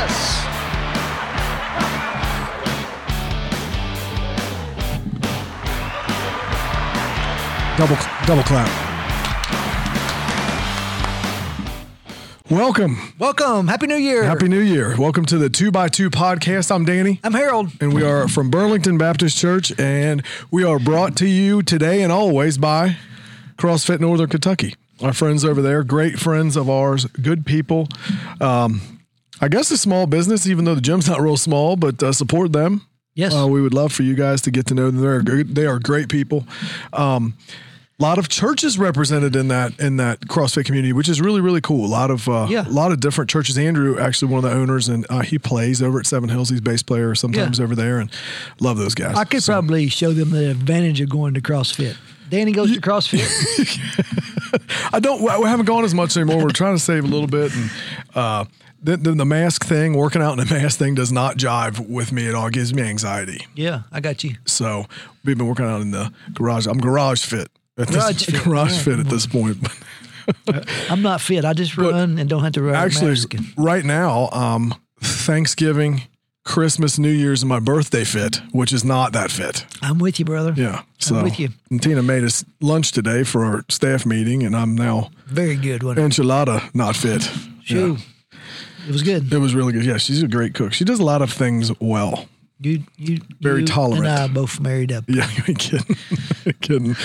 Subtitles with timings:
[0.00, 0.46] Yes.
[7.76, 7.96] Double
[8.26, 8.66] double clap.
[12.50, 12.96] Welcome.
[13.18, 13.68] Welcome.
[13.68, 14.24] Happy New Year.
[14.24, 14.96] Happy New Year.
[14.96, 16.74] Welcome to the 2 by 2 podcast.
[16.74, 17.20] I'm Danny.
[17.22, 17.70] I'm Harold.
[17.82, 22.10] And we are from Burlington Baptist Church, and we are brought to you today and
[22.10, 22.96] always by
[23.58, 24.76] CrossFit Northern Kentucky.
[25.02, 27.86] Our friends over there, great friends of ours, good people.
[28.40, 28.99] Um,
[29.40, 32.52] I guess a small business, even though the gym's not real small, but uh, support
[32.52, 32.82] them.
[33.14, 33.34] Yes.
[33.34, 35.00] Uh, we would love for you guys to get to know them.
[35.00, 36.46] They're good, they are great people.
[36.92, 37.34] Um,
[37.98, 41.60] a lot of churches represented in that in that CrossFit community, which is really really
[41.60, 41.84] cool.
[41.84, 42.66] A lot of uh, Yeah.
[42.66, 43.58] a lot of different churches.
[43.58, 46.48] Andrew, actually one of the owners, and uh, he plays over at Seven Hills.
[46.48, 47.64] He's bass player sometimes Yeah.
[47.64, 48.10] over there, and
[48.58, 49.16] love those guys.
[49.16, 51.96] I could So- probably show them the advantage of going to CrossFit.
[52.30, 53.20] Danny goes to CrossFit.
[54.94, 55.20] I don't.
[55.22, 56.42] We haven't gone as much anymore.
[56.42, 57.70] We're trying to save a little bit, and
[58.14, 58.44] uh,
[58.82, 62.12] the, the the mask thing, working out in a mask thing, does not jive with
[62.12, 62.46] me at all.
[62.46, 63.46] It gives me anxiety.
[63.54, 64.36] yeah, I got you.
[64.46, 64.86] So
[65.24, 66.66] we've been working out in the garage.
[66.66, 67.48] I'm garage fit.
[67.78, 68.82] At this, Garage fit, garage yeah.
[68.82, 69.56] fit at this point.
[70.90, 71.44] I'm not fit.
[71.44, 72.74] I just run and don't have to run.
[72.74, 73.16] Actually,
[73.56, 76.02] right now, um, Thanksgiving,
[76.44, 79.64] Christmas, New Year's, and my birthday fit, which is not that fit.
[79.82, 80.52] I'm with you, brother.
[80.56, 80.82] Yeah.
[80.98, 81.48] So with you.
[81.70, 85.82] And Tina made us lunch today for our staff meeting, and I'm now Very good
[85.82, 85.96] one.
[85.96, 87.22] enchilada not fit.
[87.64, 87.96] Shoo.
[87.96, 88.04] Yeah.
[88.90, 89.32] It was good.
[89.32, 89.84] It was really good.
[89.84, 90.72] Yeah, she's a great cook.
[90.72, 92.26] She does a lot of things well.
[92.58, 94.04] You, you, Very you tolerant.
[94.04, 95.04] And I both married up.
[95.06, 95.96] Yeah, you ain't kidding.
[96.60, 96.96] kidding.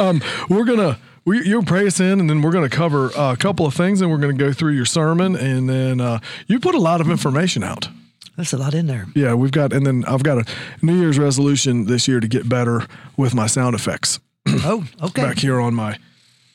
[0.00, 3.36] um, we're gonna we you pray us in, and then we're gonna cover uh, a
[3.36, 6.74] couple of things, and we're gonna go through your sermon, and then uh, you put
[6.74, 7.88] a lot of information out.
[8.36, 9.06] That's a lot in there.
[9.14, 10.44] Yeah, we've got, and then I've got a
[10.84, 15.22] New Year's resolution this year to get better with my sound effects Oh, okay.
[15.22, 15.98] back here on my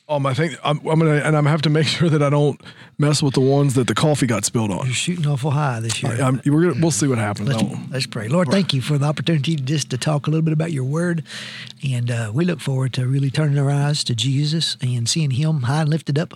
[0.08, 0.56] on my thing.
[0.64, 2.60] I'm, I'm gonna, and I'm have to make sure that I don't
[2.98, 4.86] mess with the ones that the coffee got spilled on.
[4.86, 6.14] You're shooting awful high this year.
[6.22, 7.50] I'm, we're gonna, we'll see what happens.
[7.50, 8.28] Let's, let's pray.
[8.28, 11.24] Lord, thank you for the opportunity just to talk a little bit about your word.
[11.88, 15.64] And uh, we look forward to really turning our eyes to Jesus and seeing him
[15.64, 16.34] high and lifted up.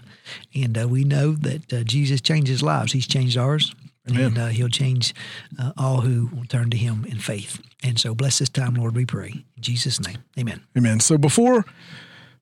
[0.53, 3.73] And uh, we know that uh, Jesus changes lives, he's changed ours.
[4.07, 5.13] And uh, he'll change
[5.59, 7.62] uh, all who will turn to him in faith.
[7.84, 9.29] And so bless this time, Lord, we pray.
[9.29, 10.62] In Jesus' name, amen.
[10.75, 11.00] Amen.
[11.00, 11.66] So before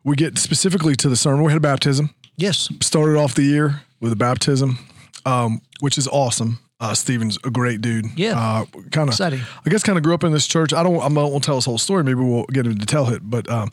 [0.09, 2.09] we get specifically to the sermon, we had a baptism.
[2.35, 2.69] Yes.
[2.81, 4.79] Started off the year with a baptism,
[5.25, 6.59] um, which is awesome.
[6.81, 8.05] Uh, Stephen's a great dude.
[8.17, 8.39] Yeah.
[8.39, 10.73] Uh, kind of, I guess, kind of grew up in this church.
[10.73, 12.03] I don't, I won't tell his whole story.
[12.05, 13.19] Maybe we'll get him to tell it.
[13.23, 13.69] But um,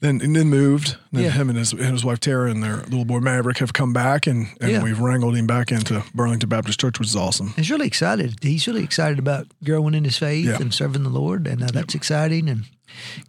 [0.00, 0.96] then, and then moved.
[1.10, 1.30] Then Yeah.
[1.30, 4.28] him and his, and his wife Tara and their little boy Maverick have come back,
[4.28, 4.82] and, and Yeah.
[4.84, 7.48] we've wrangled him back into Burlington Baptist Church, which is awesome.
[7.56, 8.36] He's really excited.
[8.42, 10.58] He's really excited about growing in his faith Yeah.
[10.60, 11.48] and serving the Lord.
[11.48, 12.48] And uh, that's exciting.
[12.48, 12.64] And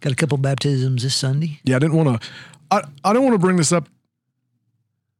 [0.00, 1.60] got a couple baptisms this Sunday.
[1.64, 2.28] Yeah, I didn't want to.
[2.70, 3.88] I, I don't want to bring this up,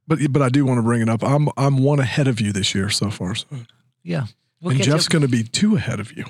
[0.06, 1.22] but but I do want to bring it up.
[1.22, 3.34] I'm I'm one ahead of you this year so far.
[3.34, 3.46] So.
[4.02, 4.26] Yeah.
[4.60, 6.24] We'll and Jeff's going to be two ahead of you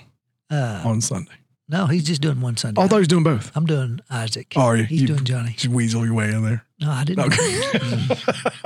[0.50, 1.32] Uh, on Sunday.
[1.66, 2.78] no, he's just doing one Sunday.
[2.78, 3.50] Oh, I thought he was doing both.
[3.56, 4.52] I'm doing Isaac.
[4.54, 4.84] Oh, are you?
[4.84, 5.52] He's You- doing Johnny.
[5.52, 6.62] Just weasel your way in there.
[6.80, 7.24] No, I didn't.
[7.26, 8.16] Okay.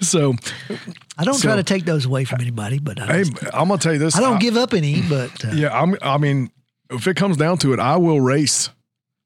[0.00, 0.34] So,
[1.16, 3.92] I don't try to take those away from anybody, but I, hey, I'm gonna tell
[3.92, 4.16] you this.
[4.16, 5.00] I don't give up any.
[5.02, 5.96] But uh, Yeah, I'm.
[6.02, 6.50] I mean,
[6.90, 8.70] if it comes down to it, I will race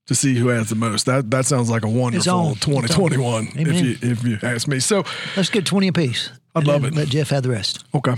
[0.06, 1.06] to see who has the most.
[1.06, 2.52] That that sounds like a wonderful on.
[2.52, 2.82] It's on.
[2.82, 3.48] 2021.
[3.56, 4.78] If you if you ask me.
[4.80, 5.04] So,
[5.36, 6.30] let's get twenty apiece.
[6.54, 6.94] I'd love it.
[6.94, 7.84] Let Jeff have the rest.
[7.94, 8.14] okay,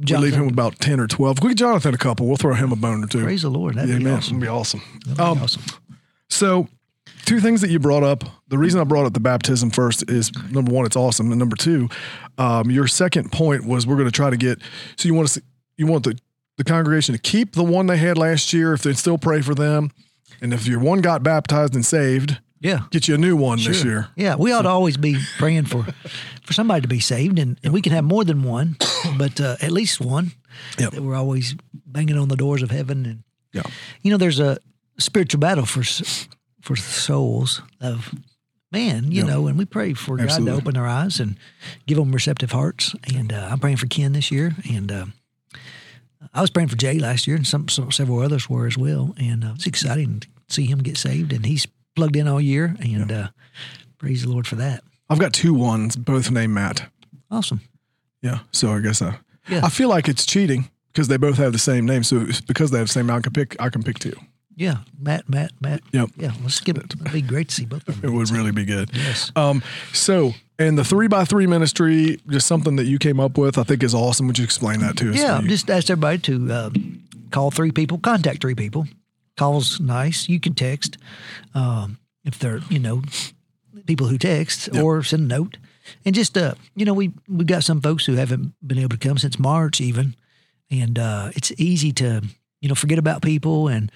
[0.00, 1.42] Jonathan, leave him about 10 or 12.
[1.42, 2.26] We get Jonathan a couple.
[2.26, 3.22] We'll throw him a bone or two.
[3.24, 3.74] praise the Lord.
[3.76, 4.36] That'd yeah, be man, awesome.
[4.36, 4.82] it'd be awesome.
[5.06, 5.62] That'd be Um, awesome.
[6.28, 6.68] So,
[7.24, 8.24] two things that you brought up.
[8.48, 11.56] The reason I brought up the baptism first is number one, it's awesome, and number
[11.56, 11.88] two,
[12.38, 14.60] um, your second point was we're going to try to get.
[14.96, 15.42] So you want to see,
[15.76, 16.16] you want the
[16.56, 19.54] the congregation to keep the one they had last year if they still pray for
[19.54, 19.90] them,
[20.40, 22.80] and if your one got baptized and saved, Yeah.
[22.90, 24.08] get you a new one this year.
[24.16, 25.86] Yeah, we ought to always be praying for
[26.44, 28.76] for somebody to be saved, and, and we can have more than one,
[29.16, 30.32] but uh, at least one.
[30.78, 30.92] Yep.
[30.92, 31.54] That we're always
[31.86, 33.62] banging on the doors of heaven, and Yeah.
[34.02, 34.58] you know, there's a
[34.98, 35.82] spiritual battle for
[36.60, 38.14] for souls of
[38.70, 39.10] man.
[39.10, 39.30] You Yeah.
[39.30, 41.36] know, and we pray for God to open their eyes and
[41.86, 42.94] give them receptive hearts.
[43.14, 45.06] And uh, I'm praying for Ken this year, and uh,
[46.34, 49.14] I was praying for Jay last year, and some, some several others were as well.
[49.18, 51.66] And uh, it's exciting to see him get saved, and he's
[51.96, 53.28] plugged in all year, and uh,
[53.98, 54.82] praise the Lord for that.
[55.10, 56.88] I've got two ones, both named Matt.
[57.30, 57.60] Awesome.
[58.22, 58.40] Yeah.
[58.52, 59.60] So I guess I, Yeah.
[59.64, 62.02] I feel like it's cheating because they both have the same name.
[62.02, 63.56] So it's because they have the same, I can pick.
[63.60, 64.14] I can pick two.
[64.54, 65.80] Yeah, Matt, Matt, Matt.
[65.92, 66.10] Yep.
[66.16, 66.76] Yeah, let's get.
[66.76, 66.84] it.
[67.00, 68.10] It'd be great to see both of them.
[68.10, 68.90] It would really be good.
[68.94, 69.32] Yes.
[69.34, 69.62] Um,
[69.94, 73.62] so, and the three by three ministry, just something that you came up with, I
[73.62, 74.26] think is awesome.
[74.26, 75.16] Would you explain that to us?
[75.16, 76.70] Yeah, just ask everybody to uh,
[77.30, 78.86] call three people, contact three people.
[79.36, 80.28] Calls nice.
[80.28, 80.98] You can text
[81.54, 83.02] um, if they're you know
[83.86, 85.56] people who text or send a note,
[86.04, 89.08] and just uh, you know, we we've got some folks who haven't been able to
[89.08, 90.14] come since March even,
[90.70, 92.22] and uh, it's easy to
[92.60, 93.90] you know forget about people and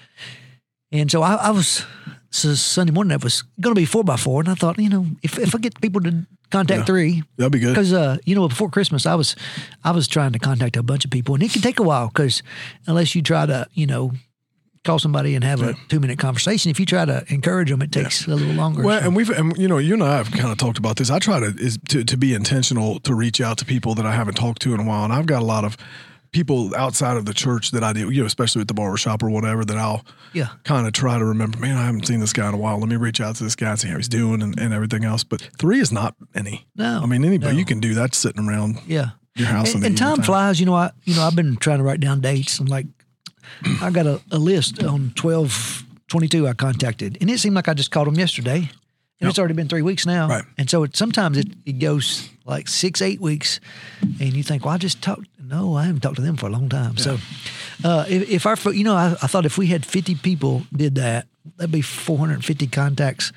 [0.91, 1.85] and so I, I was
[2.29, 4.89] so Sunday morning that was going to be four by four, and I thought you
[4.89, 6.85] know if if I get people to contact Yeah.
[6.85, 7.23] three.
[7.37, 7.73] That'd be good.
[7.73, 9.35] Because uh, you know, before Christmas, I was,
[9.83, 12.07] I was trying to contact a bunch of people, and it can take a while.
[12.07, 12.41] Because
[12.87, 14.11] unless you try to, you know,
[14.85, 17.91] call somebody and have a two minute conversation, if you try to encourage them, it
[17.91, 18.81] takes a little longer.
[18.83, 20.95] Well, So- and we've, and you know, you and I have kind of talked about
[20.95, 21.09] this.
[21.09, 24.13] I try to is to, to be intentional to reach out to people that I
[24.13, 25.75] haven't talked to in a while, and I've got a lot of
[26.31, 29.29] people outside of the church that I do, you know, especially at the barbershop or
[29.29, 31.57] whatever, that I'll yeah, kind of try to remember.
[31.59, 32.79] Man, I haven't seen this guy in a while.
[32.79, 35.03] Let me reach out to this guy and see how he's doing and, and everything
[35.05, 35.23] else.
[35.23, 36.67] But three is not any.
[36.75, 37.59] no, I mean, anybody no.
[37.59, 39.11] you can do that sitting around yeah.
[39.35, 40.59] your house And, and the time flies.
[40.59, 42.59] You know, I, you know, I've been trying to write down dates.
[42.59, 42.87] and like,
[43.81, 47.67] I got a, a list on twelve twenty two I contacted, and it seemed like
[47.67, 48.69] I just called them yesterday.
[49.19, 50.27] And it's already been three weeks now.
[50.27, 50.43] Right.
[50.59, 53.59] And so it, sometimes it, it goes like six, eight weeks.
[54.01, 55.27] And you think, well, I just talked.
[55.41, 56.97] No, I haven't talked to them for a long time.
[56.97, 57.17] So
[57.83, 60.95] uh, if, if our, you know, I, I thought if we had 50 people did
[60.95, 61.25] that,
[61.55, 63.31] that'd be 450 contacts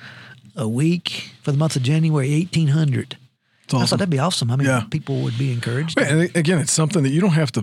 [0.56, 3.16] a week for the month of January, 1,800.
[3.64, 4.50] It's I thought that'd be awesome.
[4.50, 4.82] I mean, Yeah.
[4.90, 5.98] people would be encouraged.
[5.98, 7.60] Right, And again, it's something that you don't have to,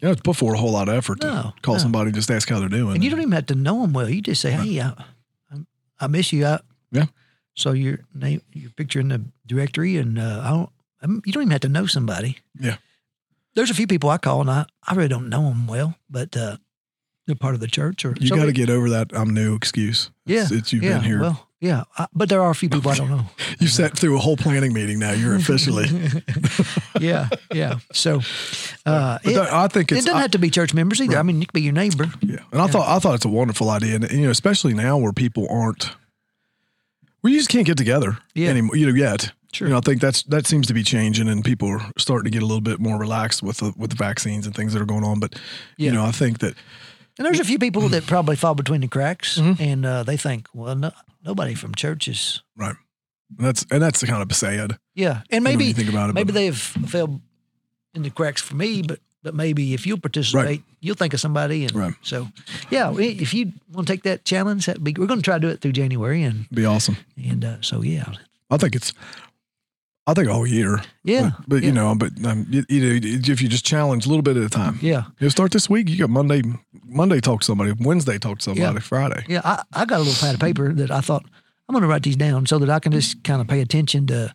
[0.00, 1.80] you know, put forward a whole lot of effort to No, call no.
[1.80, 2.94] somebody and just ask how they're doing.
[2.94, 4.08] And you don't even have to know them well.
[4.08, 4.90] You just say, "Hey, I,
[5.52, 5.56] I,
[6.00, 6.60] I miss you." I,
[6.92, 7.06] Yeah.
[7.54, 10.70] So your name, your picture in the directory, and uh, I don't.
[11.02, 12.38] I'm, you don't even have to know somebody.
[12.58, 12.76] Yeah.
[13.54, 16.36] There's a few people I call, and I, I really don't know them well, but
[16.36, 16.56] uh,
[17.26, 20.10] they're part of the church, or You got to get over that I'm new excuse.
[20.24, 20.42] Yeah.
[20.42, 21.20] It's, it's you've yeah, been here.
[21.20, 23.26] Well, yeah, I, but there are a few people I don't know.
[23.60, 25.12] you sat through a whole planning meeting now.
[25.12, 25.86] You're officially.
[27.00, 27.78] yeah, yeah.
[27.92, 28.20] So
[28.84, 31.16] uh, it, I think it doesn't I- have to be church members either.
[31.16, 32.06] I mean, you could be your neighbor.
[32.20, 34.98] Yeah, and I thought I thought it's a wonderful idea, and you know, especially now
[34.98, 35.90] where people aren't,
[37.22, 38.50] we just can't get together Yeah.
[38.50, 38.76] anymore.
[38.76, 39.32] You know, yet.
[39.52, 39.68] Sure.
[39.68, 42.30] You know, I think that's that seems to be changing, and people are starting to
[42.30, 44.86] get a little bit more relaxed with the with the vaccines and things that are
[44.86, 45.20] going on.
[45.20, 45.34] But
[45.76, 45.90] Yeah.
[45.90, 46.54] you know, I think that
[47.18, 49.62] And there's a few people that probably fall between the cracks, Mm-hmm.
[49.62, 50.90] and uh, they think, well, no,
[51.22, 52.76] nobody from churches, right,
[53.38, 54.78] and that's and that's kind of sad.
[54.94, 56.56] Yeah, and maybe you think about it, maybe but- they've
[56.88, 57.20] fell
[57.94, 61.62] in the cracks for me, but but maybe if you'll participate, you'll think of somebody,
[61.64, 61.94] and Right.
[62.02, 62.28] so
[62.70, 65.48] yeah, if you want to take that challenge, that we're going to try to do
[65.48, 66.96] it through January, and be awesome.
[67.16, 68.06] and uh, so yeah,
[68.50, 68.92] I think it's.
[70.04, 70.82] I think all year.
[71.04, 72.98] yeah, But, but yeah, you know, but um, you, you know,
[73.32, 74.76] if you just challenge a little bit at a time.
[74.82, 75.88] yeah, You start this week.
[75.88, 76.42] You got Monday.
[76.84, 77.72] Monday talk to somebody.
[77.78, 78.74] Wednesday talk to somebody.
[78.74, 78.80] Yeah.
[78.80, 79.24] Friday.
[79.28, 79.42] yeah.
[79.44, 81.24] I, I got a little pad of paper that I thought
[81.68, 84.08] I'm going to write these down so that I can just kind of pay attention
[84.08, 84.34] to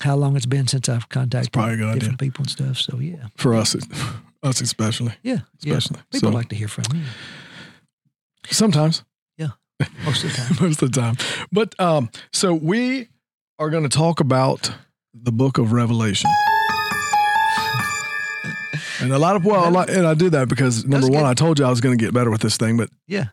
[0.00, 1.94] how long it's been since I've contacted a idea.
[1.94, 2.78] different people and stuff.
[2.78, 3.76] So yeah, For us,
[4.42, 5.12] us especially.
[5.22, 5.74] yeah, yeah.
[5.76, 6.00] Especially.
[6.12, 7.02] People So- like to hear from you
[8.50, 9.04] Sometimes.
[9.36, 9.50] Yeah,
[10.04, 10.56] most of the time.
[10.60, 11.16] most of the time.
[11.52, 13.08] But um, so we
[13.58, 14.72] are going to talk about
[15.14, 16.30] the book of Revelation.
[19.02, 21.22] And a lot of well, a lot, and I did that because number That's one,
[21.22, 21.28] good.
[21.30, 23.28] I told you I was going to get better with this thing, but Yeah,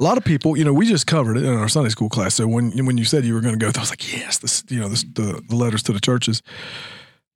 [0.00, 2.34] a lot of people, you know, we just covered it in our Sunday school class.
[2.34, 4.64] So when when you said you were going to go, I was like, yes, this,
[4.68, 6.42] you know, this, the the letters to the churches.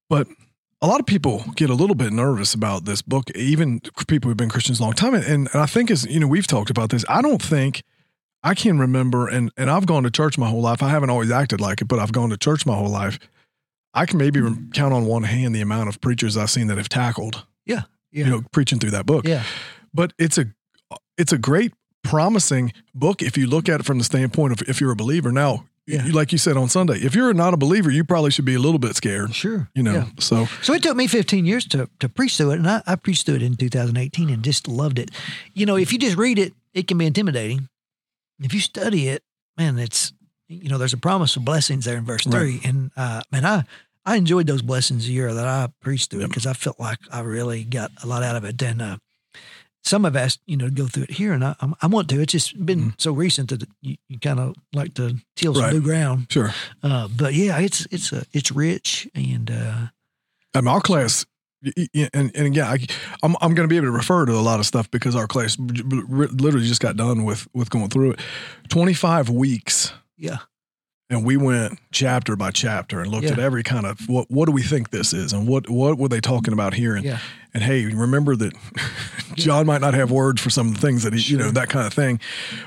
[0.08, 0.26] But
[0.81, 4.37] a lot of people get a little bit nervous about this book, even people who've
[4.37, 5.14] been Christians a long time.
[5.14, 7.05] And, and I think as you know, we've talked about this.
[7.08, 7.82] I don't think
[8.43, 10.82] I can remember, and and I've gone to church my whole life.
[10.82, 13.19] I haven't always acted like it, but I've gone to church my whole life.
[13.93, 14.41] I can maybe
[14.72, 18.24] count on one hand the amount of preachers I've seen that have tackled, yeah, yeah,
[18.24, 19.44] you know, preaching through that book yeah.
[19.93, 20.46] but it's a
[21.17, 21.72] it's a great
[22.05, 25.32] promising book if you look at it from the standpoint of if you're a believer
[25.32, 26.06] now Yeah.
[26.13, 28.58] like you said on sunday if you're not a believer you probably should be a
[28.58, 30.06] little bit scared Sure, you know Yeah.
[30.19, 32.94] so So it took me 15 years to, to preach through it, and I, I
[32.96, 35.11] preached through it in 2018 and just loved it.
[35.55, 37.69] You know, if you just read it, it can be intimidating.
[38.41, 39.23] If you study it,
[39.56, 40.13] man, it's
[40.49, 42.34] you know, there's a promise of blessings there in verse Right.
[42.39, 43.65] three, and uh, man, I
[44.06, 46.99] I enjoyed those blessings a year that I preached through it because I felt like
[47.11, 48.61] I really got a lot out of it.
[48.63, 48.96] And uh,
[49.84, 52.20] some have asked, you know, to go through it here, and I, I'm- want to.
[52.20, 55.64] It's just been so recent that you, you kind of like to till some.
[55.64, 55.72] Right.
[55.74, 56.26] new ground.
[56.31, 59.50] sure Uh, but yeah, it's it's uh, it's rich and.
[59.50, 59.86] Uh,
[60.56, 61.26] I mean, our class
[61.94, 62.76] and, and again I,
[63.22, 65.26] i'm, I'm going to be able to refer to a lot of stuff because our
[65.26, 68.20] class literally just got done with with going through it
[68.69, 70.38] 25 weeks yeah,
[71.14, 73.32] and we went chapter by chapter and looked Yeah.
[73.32, 75.32] at every kind of what what do we think this is?
[75.32, 76.94] And what what were they talking about here?
[76.96, 77.18] And Yeah.
[77.54, 78.52] and hey remember that
[79.36, 81.68] John might not have words for some of the things that he you know that
[81.68, 82.20] kind of thing.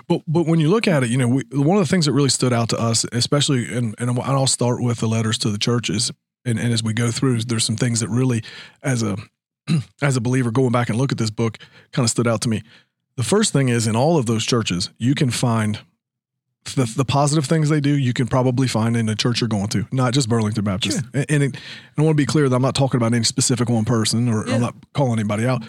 [0.07, 2.13] But but when you look at it you know we, one of the things that
[2.13, 5.57] really stood out to us especially and and I'll start with the letters to the
[5.57, 6.11] churches.
[6.45, 8.43] And, and as we go through there's some things that really
[8.81, 9.17] as a
[10.01, 11.57] as a believer going back and look at this book
[11.91, 12.63] kind of stood out to me.
[13.17, 15.79] The first thing is in all of those churches you can find
[16.75, 19.67] the, the positive things they do, you can probably find in the church you're going
[19.69, 20.99] to, not just Burlington Baptist.
[21.01, 21.09] Sure.
[21.13, 21.57] And, and, it, and
[21.97, 24.47] I want to be clear that I'm not talking about any specific one person or
[24.47, 24.55] Yeah.
[24.55, 25.63] I'm not calling anybody out.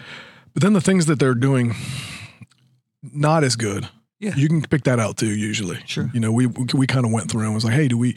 [0.53, 1.75] But then the things that they're doing
[3.01, 3.87] not as good,
[4.19, 4.35] Yeah.
[4.35, 5.27] you can pick that out too.
[5.29, 6.09] Usually, Sure.
[6.13, 8.15] You know, we we kind of went through and was like, hey, do we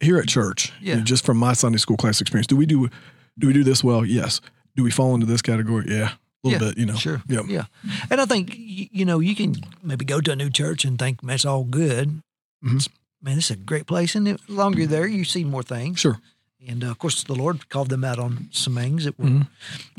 [0.00, 0.72] here at church?
[0.80, 0.96] Yeah.
[1.00, 2.88] just from my Sunday school class experience, do we do
[3.38, 4.04] do we do this well?
[4.04, 4.40] Yes.
[4.76, 5.86] Do we fall into this category?
[5.88, 6.12] Yeah,
[6.44, 6.78] a little Yeah, bit.
[6.78, 7.22] You know, Sure.
[7.28, 7.42] Yeah.
[7.48, 7.64] Yeah.
[8.10, 11.20] And I think, you know, you can maybe go to a new church and think
[11.22, 12.22] that's all good.
[12.64, 12.76] Mhm.
[12.76, 12.88] It's-
[13.22, 14.14] Man, this is a great place.
[14.14, 16.00] And the longer you're there, you see more things.
[16.00, 16.18] Sure.
[16.66, 19.46] And uh, of course, the Lord called them out on some things that were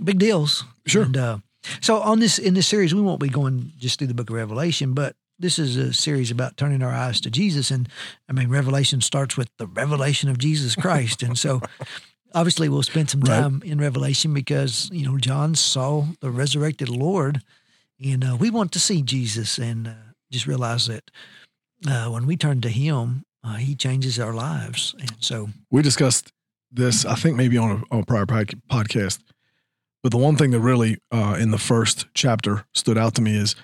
[0.04, 0.64] big deals.
[0.64, 0.90] Mm-hmm.
[0.90, 1.04] Sure.
[1.04, 1.38] And uh,
[1.82, 4.36] so on this in this series, we won't be going just through the Book of
[4.36, 7.70] Revelation, but this is a series about turning our eyes to Jesus.
[7.70, 7.88] And
[8.28, 11.62] I mean, Revelation starts with the revelation of Jesus Christ, and so
[12.34, 13.40] obviously we'll spend some Right.
[13.42, 17.42] time in Revelation because you know John saw the resurrected Lord,
[18.04, 19.94] and uh, we want to see Jesus and uh,
[20.32, 21.12] just realize that
[21.88, 26.32] uh, when we turn to Him, uh, He changes our lives, and so We discussed
[26.72, 29.20] this, I think, maybe on a, on a prior podcast.
[30.04, 33.36] But the one thing that really, uh, in the first chapter, stood out to me
[33.38, 33.56] is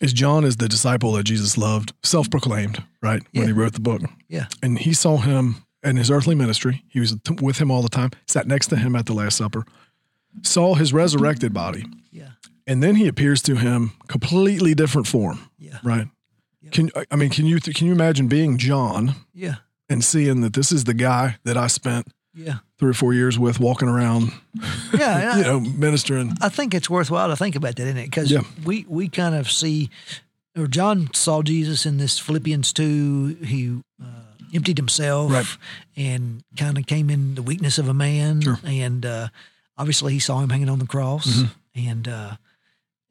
[0.00, 3.22] is John is the disciple that Jesus loved, self proclaimed, right?
[3.32, 3.46] When Yeah.
[3.46, 6.82] he wrote the book, yeah, and he saw him in his earthly ministry.
[6.88, 9.64] He was with him all the time, sat next to him at the Last Supper,
[10.42, 12.30] saw his resurrected body, yeah,
[12.66, 16.08] and then he appears to him completely different form, yeah, right?
[16.62, 16.70] Yeah.
[16.70, 19.56] Can I- mean, can you can you imagine being John yeah,
[19.88, 23.38] and seeing that this is the guy that I spent yeah, three or four years
[23.38, 24.32] with walking around,
[24.92, 25.36] yeah.
[25.38, 26.32] you know, ministering.
[26.40, 28.04] I think it's worthwhile to think about that, isn't it?
[28.06, 28.40] Because Yeah.
[28.64, 29.90] we we kind of see,
[30.56, 33.36] or John saw Jesus in this Philippians two.
[33.44, 34.13] He uh,
[34.54, 35.46] emptied himself Right.
[35.96, 38.58] and kind of came in the weakness of a man, Sure.
[38.64, 39.28] and uh,
[39.76, 41.88] obviously he saw him hanging on the cross, Mm-hmm.
[41.88, 42.36] and uh,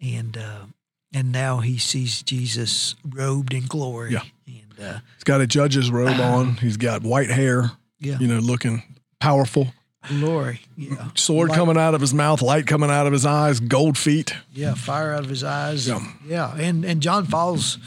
[0.02, 0.66] and uh,
[1.14, 4.14] and now he sees Jesus robed in glory.
[4.14, 4.22] Yeah.
[4.48, 6.56] and uh, He's got a judge's robe on.
[6.56, 8.84] He's got white hair, yeah, you know, looking
[9.20, 9.68] powerful.
[10.08, 10.60] glory.
[10.76, 13.98] Yeah, Sword Light- coming out of his mouth, light coming out of his eyes, gold
[13.98, 14.34] feet.
[14.54, 15.88] Yeah, fire out of his eyes.
[15.88, 16.00] Yeah.
[16.28, 17.78] yeah, and and John falls.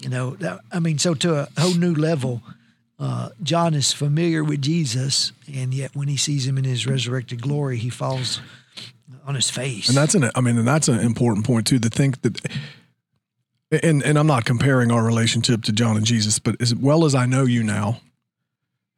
[0.00, 2.40] You know, that, I mean, so to a whole new level.
[2.98, 7.40] Uh, John is familiar with Jesus, and yet when he sees him in his resurrected
[7.40, 8.40] glory, he falls
[9.24, 9.88] on his face.
[9.88, 12.40] And that's an, I mean, and that's an important point too, to think that,
[13.70, 17.14] and, and I'm not comparing our relationship to John and Jesus, but as well as
[17.14, 18.00] I know you now,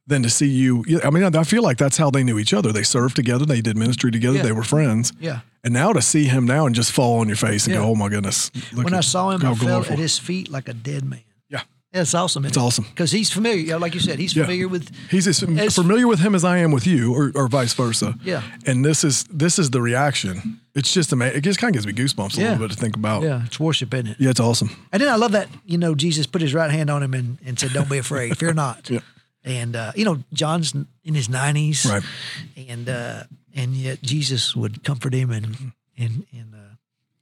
[0.07, 0.85] than to see you.
[1.05, 2.73] I mean, I feel like that's how they knew each other.
[2.73, 4.43] They served together, they did ministry together, Yeah.
[4.45, 5.13] they were friends.
[5.21, 5.41] yeah.
[5.63, 7.83] And now to see him now and just fall on your face and Yeah.
[7.83, 8.51] go, oh my goodness.
[8.73, 11.21] When I saw him, I fell glorified." at his feet like a dead man.
[11.93, 12.01] Yeah.
[12.01, 12.45] That's awesome.
[12.45, 12.85] It's awesome.
[12.85, 13.61] because he's familiar.
[13.63, 14.45] Yeah, like you said, he's Yeah.
[14.45, 14.91] familiar with.
[15.11, 18.15] He's as As- familiar with him as I am with you, or, or vice versa.
[18.23, 18.43] Yeah.
[18.67, 20.61] And this is this is the reaction.
[20.75, 21.39] It's just amazing.
[21.39, 22.51] It just kind of gives me goosebumps a Yeah.
[22.53, 23.23] little bit to think about.
[23.23, 24.17] Yeah, it's worship, isn't it?
[24.21, 24.71] Yeah, it's awesome.
[24.93, 27.39] And then I love that, you know, Jesus put his right hand on him and,
[27.45, 28.89] and said, Don't be afraid, fear not.
[28.91, 29.01] Yeah.
[29.43, 31.87] And, uh, you know, John's in his 90s.
[31.91, 32.03] Right.
[32.69, 36.77] And uh, and yet Jesus would comfort him and and, and uh,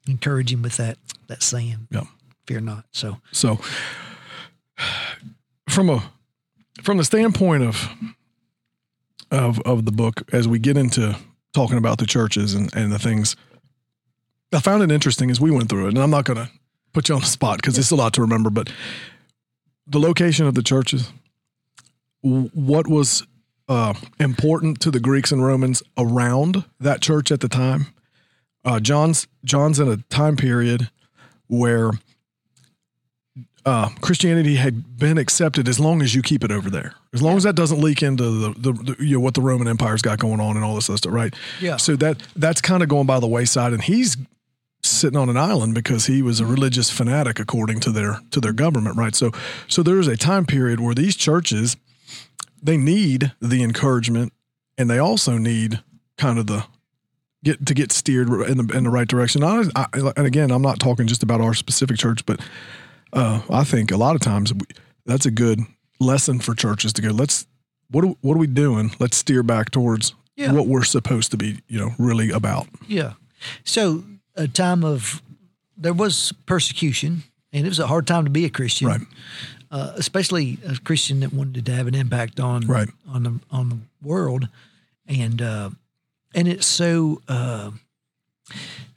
[0.08, 0.98] encourage him with that,
[1.28, 2.04] that saying, Yeah.
[2.46, 2.84] Fear not.
[2.92, 3.60] So, So
[5.68, 6.10] from a
[6.82, 7.88] from the standpoint of
[9.30, 11.16] of of the book, as we get into
[11.52, 13.36] talking about the churches and, and the things,
[14.52, 16.50] I found it interesting as we went through it, and I'm not gonna
[16.92, 18.70] put you on the spot because it's a lot to remember, but
[19.86, 21.10] the location of the churches,
[22.22, 23.26] what was
[23.68, 27.86] uh, important to the Greeks and Romans around that church at the time.
[28.64, 30.90] Uh, John's John's in a time period
[31.46, 31.92] where
[33.68, 37.36] uh, Christianity had been accepted as long as you keep it over there, as long
[37.36, 40.18] as that doesn't leak into the, the, the you know what the Roman Empire's got
[40.18, 41.34] going on and all this other stuff, right?
[41.60, 41.76] Yeah.
[41.76, 44.16] So that that's kind of going by the wayside, and he's
[44.82, 48.54] sitting on an island because he was a religious fanatic according to their to their
[48.54, 49.14] government, right?
[49.14, 49.32] So
[49.66, 51.76] so there's a time period where these churches
[52.62, 54.32] they need the encouragement,
[54.78, 55.82] and they also need
[56.16, 56.64] kind of the
[57.44, 59.44] get to get steered in the in the right direction.
[59.44, 62.40] I, I, and again, I'm not talking just about our specific church, but
[63.12, 64.60] uh, I think a lot of times we,
[65.06, 65.60] that's a good
[66.00, 67.10] lesson for churches to go.
[67.10, 67.46] Let's
[67.90, 68.90] what are, what are we doing?
[68.98, 70.52] Let's steer back towards Yeah.
[70.52, 72.68] what we're supposed to be, you know, really about.
[72.86, 73.14] yeah.
[73.64, 74.04] So,
[74.36, 75.22] a time of,
[75.76, 77.22] there was persecution,
[77.52, 78.88] and it was a hard time to be a Christian.
[78.88, 79.00] Right.
[79.70, 82.88] uh, especially a Christian that wanted to have an impact on Right.
[83.08, 84.48] on the on the world,
[85.06, 85.70] and uh,
[86.34, 87.70] and it's so uh,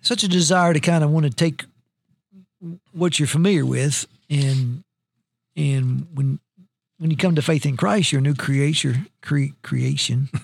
[0.01, 1.65] such a desire to kind of want to take
[2.91, 4.84] what you're familiar with, and
[5.56, 6.39] and when
[7.00, 9.08] when you come to faith in Christ, you're a new creation.
[9.22, 10.30] Cre- creation.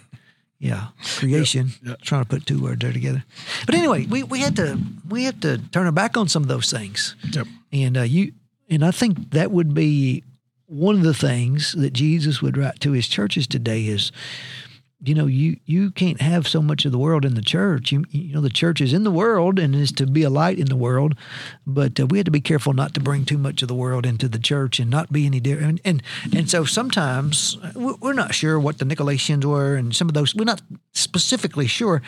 [0.60, 0.88] Yeah,
[1.20, 1.70] creation.
[1.86, 2.02] yep.
[2.02, 3.24] Trying to put two words there together,
[3.68, 6.48] but anyway, we, we had to we had to turn our back on some of
[6.50, 7.46] those things Yep.
[7.72, 8.32] and uh, you
[8.68, 10.24] and I think that would be
[10.66, 14.12] one of the things that Jesus would write to his churches today is,
[15.00, 17.92] you know, you you can't have so much of the world in the church.
[17.92, 20.58] You, you know, the church is in the world and is to be a light
[20.58, 21.14] in the world,
[21.68, 24.06] but uh, we have to be careful not to bring too much of the world
[24.06, 25.82] into the church and not be any different.
[25.86, 30.10] And and, and so sometimes uh, we're not sure what the Nicolaitans were, and some
[30.10, 30.62] of those we're not
[30.94, 32.02] specifically sure,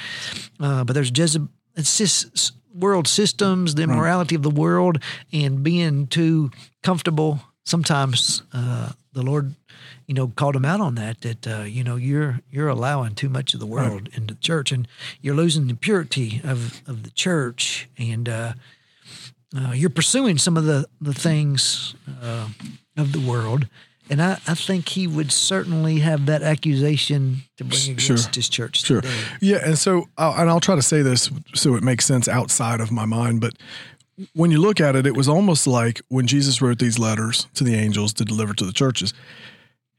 [0.59, 1.49] uh, but there's Jezebel.
[1.75, 4.97] It's just world systems, the immorality of the world,
[5.31, 7.39] and being too comfortable.
[7.65, 9.53] Sometimes uh, the Lord
[10.09, 11.21] you know, called him out on that.
[11.21, 14.17] That uh, you know, you're you're allowing too much of the world right.
[14.17, 14.87] into the church, and
[15.21, 18.53] you're losing the purity of of the church, and uh,
[19.55, 22.47] uh, you're pursuing some of the the things uh,
[22.97, 23.67] of the world.
[24.09, 28.17] And I, I think he would certainly have that accusation to bring against sure.
[28.33, 28.83] his church.
[28.83, 29.01] Sure.
[29.01, 29.13] Today.
[29.39, 29.59] Yeah.
[29.63, 33.05] And so, and I'll try to say this so it makes sense outside of my
[33.05, 33.53] mind, but
[34.33, 37.63] when you look at it, it was almost like when Jesus wrote these letters to
[37.63, 39.13] the angels to deliver to the churches,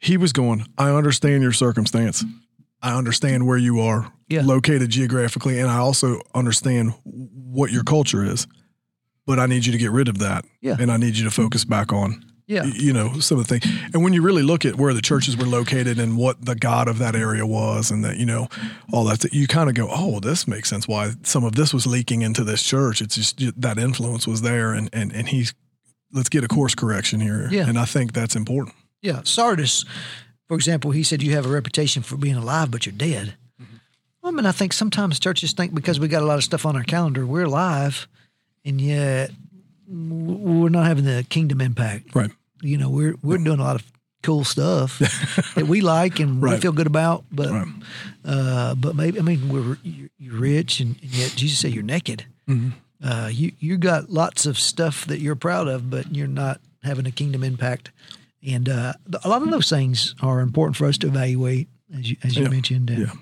[0.01, 2.25] he was going, I understand your circumstance.
[2.83, 4.43] I understand where you are yeah.
[4.43, 8.47] located geographically, and I also understand what your culture is.
[9.27, 10.45] But I need you to get rid of that.
[10.61, 10.77] Yeah.
[10.81, 12.65] And I need you to focus back on yeah.
[12.65, 13.73] you know, some of the things.
[13.95, 16.89] And when you really look at where the churches were located and what the God
[16.89, 18.49] of that area was and that, you know,
[18.93, 21.87] all that, you kind of go, oh, this makes sense why some of this was
[21.87, 23.01] leaking into this church.
[23.01, 24.73] It's just that influence was there.
[24.73, 25.55] And, and, and he's,
[26.13, 27.49] let's get a course correction here.
[27.53, 27.69] Yeah.
[27.69, 28.75] And I think that's important.
[29.03, 29.85] Yeah, Sardis,
[30.49, 33.35] for example, he said you have a reputation for being alive, but you're dead.
[33.61, 33.77] Mm-hmm.
[34.23, 36.67] Well, I mean, I think sometimes churches think because we got a lot of stuff
[36.67, 38.09] on our calendar, we're alive,
[38.65, 39.31] and yet
[39.89, 42.15] we're not having the kingdom impact.
[42.15, 42.31] Right.
[42.63, 43.91] You know, we're we're doing a lot of
[44.23, 44.99] cool stuff
[45.55, 46.55] that we like and right.
[46.55, 47.69] we feel good about, but right.
[48.25, 52.27] uh, but maybe I mean we're you're rich and, and yet Jesus said you're naked.
[52.49, 52.71] Mm-hmm.
[53.03, 57.07] Uh, you you got lots of stuff that you're proud of, but you're not having
[57.07, 57.91] a kingdom impact.
[58.47, 62.17] And uh, a lot of those things are important for us to evaluate, as you,
[62.23, 62.49] as you yeah.
[62.49, 62.91] mentioned.
[62.91, 63.13] yeah.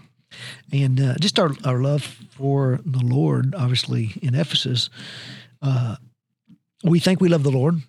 [0.73, 4.91] And uh, just our, our love for the Lord, obviously, in Ephesus.
[5.63, 5.97] Uh,
[6.85, 7.83] we think we love the Lord,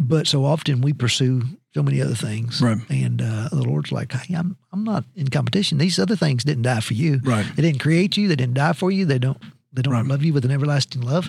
[0.00, 1.42] but so often we pursue
[1.74, 2.62] so many other things.
[2.62, 2.78] Right.
[2.88, 5.76] And uh, the Lord's like, hey, I'm, I'm not in competition.
[5.76, 7.20] These other things didn't die for you.
[7.22, 7.44] Right.
[7.54, 8.28] They didn't create you.
[8.28, 9.04] They didn't die for you.
[9.04, 9.36] They don't,
[9.72, 10.06] they don't right.
[10.06, 11.28] love you with an everlasting love.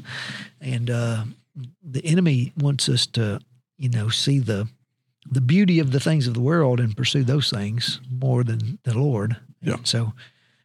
[0.61, 1.25] And uh,
[1.83, 3.41] the enemy wants us to,
[3.77, 4.69] you know, see the
[5.29, 8.97] the beauty of the things of the world and pursue those things more than the
[8.97, 9.37] Lord.
[9.61, 9.75] Yeah.
[9.75, 10.13] And so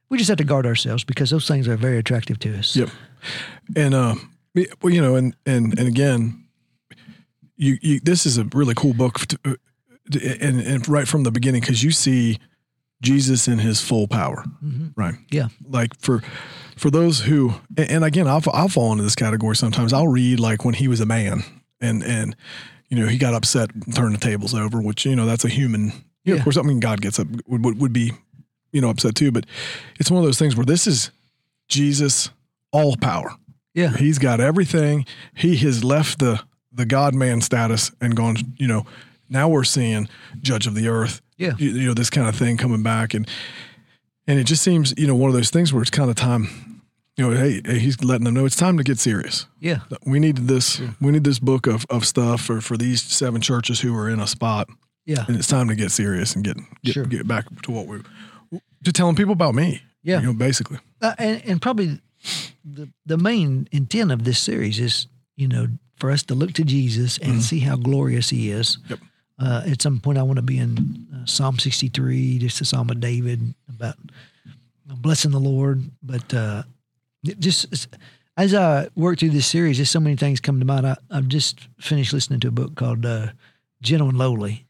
[0.08, 2.76] we just have to guard ourselves because those things are very attractive to us.
[2.76, 2.90] Yep.
[3.76, 4.14] And uh,
[4.82, 6.44] well, you know, and and and again,
[7.56, 9.54] you, you this is a really cool book, to, uh,
[10.40, 12.38] and and right from the beginning because you see
[13.00, 14.88] Jesus in his full power, mm-hmm.
[14.96, 15.14] right?
[15.30, 15.48] Yeah.
[15.66, 16.22] Like for
[16.76, 19.92] for those who, and again, I'll I'll fall into this category sometimes.
[19.92, 21.42] I'll read like when he was a man,
[21.80, 22.36] and and
[22.92, 25.48] you know, he got upset and turned the tables over, which, you know, that's a
[25.48, 25.92] human, you
[26.24, 26.34] yeah.
[26.34, 28.12] know, of course, I mean, God gets up, would, would, would be,
[28.70, 29.32] you know, upset too.
[29.32, 29.46] But
[29.98, 31.10] it's one of those things where this is
[31.68, 32.28] Jesus,
[32.70, 33.34] all power.
[33.72, 33.96] Yeah.
[33.96, 35.06] He's got everything.
[35.34, 38.84] He has left the, the God man status and gone, you know,
[39.30, 40.06] now we're seeing
[40.42, 41.22] judge of the earth.
[41.38, 41.52] Yeah.
[41.56, 43.14] You, you know, this kind of thing coming back.
[43.14, 43.26] And,
[44.26, 46.71] and it just seems, you know, one of those things where it's kind of time
[47.16, 49.46] you know, hey, hey, he's letting them know it's time to get serious.
[49.60, 50.80] Yeah, we need this.
[51.00, 54.18] We need this book of, of stuff for, for these seven churches who are in
[54.20, 54.68] a spot.
[55.04, 57.04] Yeah, and it's time to get serious and get get, sure.
[57.04, 58.00] get back to what we
[58.84, 59.82] to telling people about me.
[60.02, 62.00] Yeah, you know, basically, uh, and and probably
[62.64, 65.66] the the main intent of this series is you know
[65.98, 67.40] for us to look to Jesus and mm-hmm.
[67.40, 68.78] see how glorious He is.
[68.88, 69.00] Yep.
[69.38, 72.90] Uh, at some point, I want to be in uh, Psalm 63, just the Psalm
[72.90, 73.96] of David about
[74.86, 75.90] blessing the Lord.
[76.02, 76.62] But uh,
[77.24, 77.88] just
[78.36, 80.86] as I work through this series, there's so many things come to mind.
[80.86, 83.28] I, I've just finished listening to a book called uh,
[83.82, 84.66] Gentle and Lowly.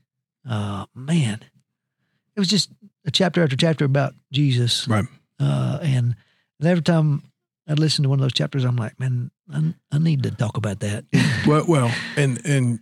[0.49, 1.41] Uh, man,
[2.35, 2.71] it was just
[3.05, 4.89] a chapter after chapter about Jesus.
[4.89, 5.05] Right.
[5.39, 6.17] Uh, and
[6.63, 7.23] every time
[7.69, 10.57] I listen to one of those chapters, I'm like, man, I, I need to talk
[10.57, 11.05] about that.
[11.47, 12.81] well, well, and and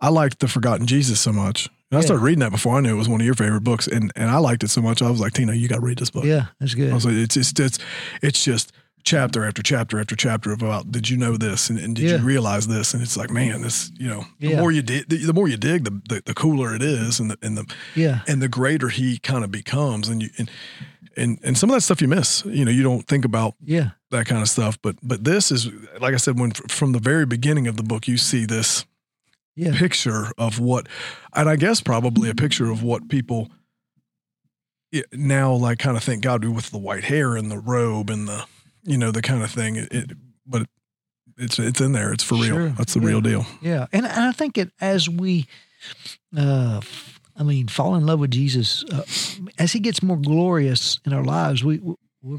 [0.00, 1.68] I liked the Forgotten Jesus so much.
[1.90, 3.86] And I started reading that before I knew it was one of your favorite books,
[3.86, 5.00] and and I liked it so much.
[5.00, 6.24] I was like, Tina, you got to read this book.
[6.24, 6.90] Yeah, that's good.
[6.90, 7.78] I was like, it's just it's
[8.22, 8.72] it's just
[9.04, 12.16] chapter after chapter after chapter about did you know this and, and did yeah.
[12.16, 14.60] you realize this and it's like man this you know the yeah.
[14.60, 17.30] more you dig the, the, more you dig the, the, the cooler it is and
[17.30, 20.50] the and the yeah and the greater he kind of becomes and you and
[21.16, 23.90] and and some of that stuff you miss you know you don't think about yeah
[24.10, 25.68] that kind of stuff but but this is
[26.00, 28.84] like I said when from the very beginning of the book you see this
[29.58, 29.76] yeah.
[29.78, 30.88] picture of what,
[31.34, 33.50] and I guess probably a picture of what people
[35.12, 38.26] now like kind of think God be with the white hair and the robe and
[38.28, 38.44] the,
[38.84, 39.76] you know, the kind of thing.
[39.76, 40.10] It, it
[40.46, 40.66] but
[41.36, 42.12] it's it's in there.
[42.12, 42.44] It's for real.
[42.46, 42.68] Sure.
[42.70, 43.06] That's the yeah.
[43.06, 43.46] real deal.
[43.60, 45.46] Yeah, and, and I think it as we
[46.36, 46.80] uh,
[47.36, 49.04] I mean, fall in love with Jesus uh,
[49.58, 51.64] as He gets more glorious in our lives.
[51.64, 52.38] We we- we're,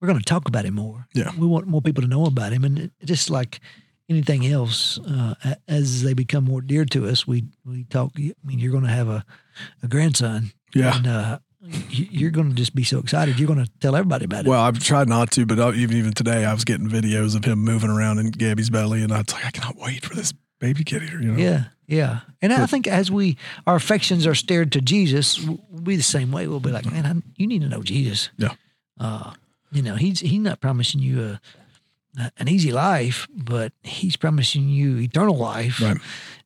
[0.00, 1.06] we're going to talk about Him more.
[1.12, 1.32] Yeah.
[1.38, 3.60] we want more people to know about Him, and it, just like
[4.08, 5.34] anything else, uh,
[5.68, 8.12] as they become more dear to us, we we talk.
[8.16, 9.24] I mean, you're going to have a
[9.82, 10.96] a grandson, Yeah.
[10.96, 11.38] and uh,
[11.88, 13.38] you- you're going to just be so excited.
[13.38, 14.48] You're going to tell everybody about it.
[14.48, 17.60] Well, I've tried not to, but even even today, I was getting videos of him
[17.60, 20.84] moving around in Gabby's belly, and I was like, I cannot wait for this baby
[20.84, 21.20] kid here.
[21.20, 21.38] You know?
[21.38, 22.20] Yeah, yeah.
[22.42, 26.30] And I think as we our affections are steered to Jesus, we'll be the same
[26.32, 26.46] way.
[26.46, 28.30] We'll be like, man, I, you need to know Jesus.
[28.36, 28.54] Yeah.
[29.00, 29.32] Uh,
[29.72, 31.40] you know, he's he's not promising you a-
[32.38, 35.80] an easy life, but he's promising you eternal life.
[35.80, 35.98] Right.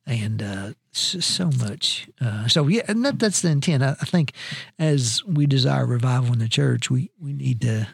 [0.05, 2.07] And uh, so, so much.
[2.19, 3.83] Uh, so yeah, and that, that's the intent.
[3.83, 4.33] I, I think
[4.79, 7.87] as we desire revival in the church, we we need to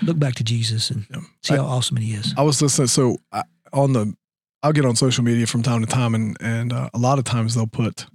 [0.00, 1.20] look back to Jesus and Yeah.
[1.42, 2.32] see how awesome he is.
[2.36, 2.88] I was listening.
[2.88, 4.14] So I, on the,
[4.62, 7.24] I'll get on social media from time to time, and and uh, a lot of
[7.24, 8.06] times they'll put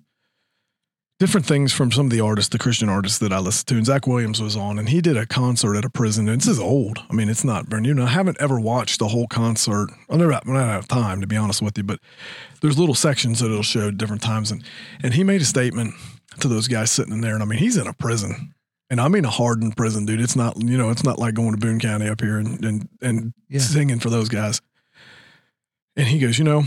[1.19, 3.75] different things from some of the artists, the Christian artists that I listen to.
[3.75, 6.29] And Zach Williams was on, and he did a concert at a prison.
[6.29, 6.99] And this is old.
[7.09, 7.91] I mean, it's not brand new.
[7.91, 9.89] And I haven't ever watched the whole concert.
[10.09, 11.99] I never, I don't have time to be honest with you, but
[12.61, 14.51] there's little sections that it'll show different times.
[14.51, 14.63] And
[15.01, 15.93] and he made a statement
[16.39, 17.33] to those guys sitting in there.
[17.33, 18.53] And I mean, he's in a prison.
[18.89, 20.21] And I mean a hardened prison, dude.
[20.21, 22.89] It's not, you know, it's not like going to Boone County up here and and,
[23.01, 23.59] and Yeah.
[23.59, 24.61] singing for those guys.
[25.95, 26.63] And he goes, you know,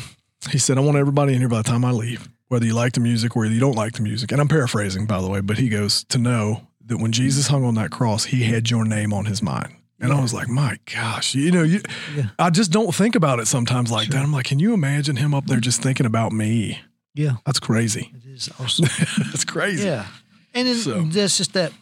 [0.50, 2.92] he said, I want everybody in here by the time I leave, whether you like
[2.92, 4.32] the music or you don't like the music.
[4.32, 7.64] And I'm paraphrasing, by the way, but he goes to know that when Jesus hung
[7.64, 9.72] on that cross, he had your name on his mind.
[10.00, 11.80] And I was like, my gosh, you know, you,
[12.16, 12.30] Yeah.
[12.38, 14.14] I just don't think about it sometimes like Sure.
[14.14, 14.22] that.
[14.24, 16.80] I'm like, can you imagine him up there just thinking about me?
[17.14, 18.10] Yeah, That's crazy.
[18.14, 18.86] it is awesome.
[19.30, 19.84] That's crazy.
[19.86, 20.06] Yeah,
[20.54, 21.72] and it, So- that's just that.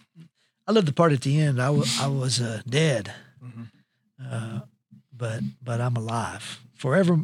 [0.66, 1.62] I love the part at the end.
[1.62, 3.10] I I was uh, dead,
[3.42, 3.68] Mhm.
[4.30, 4.60] uh,
[5.16, 7.14] but but I'm alive forever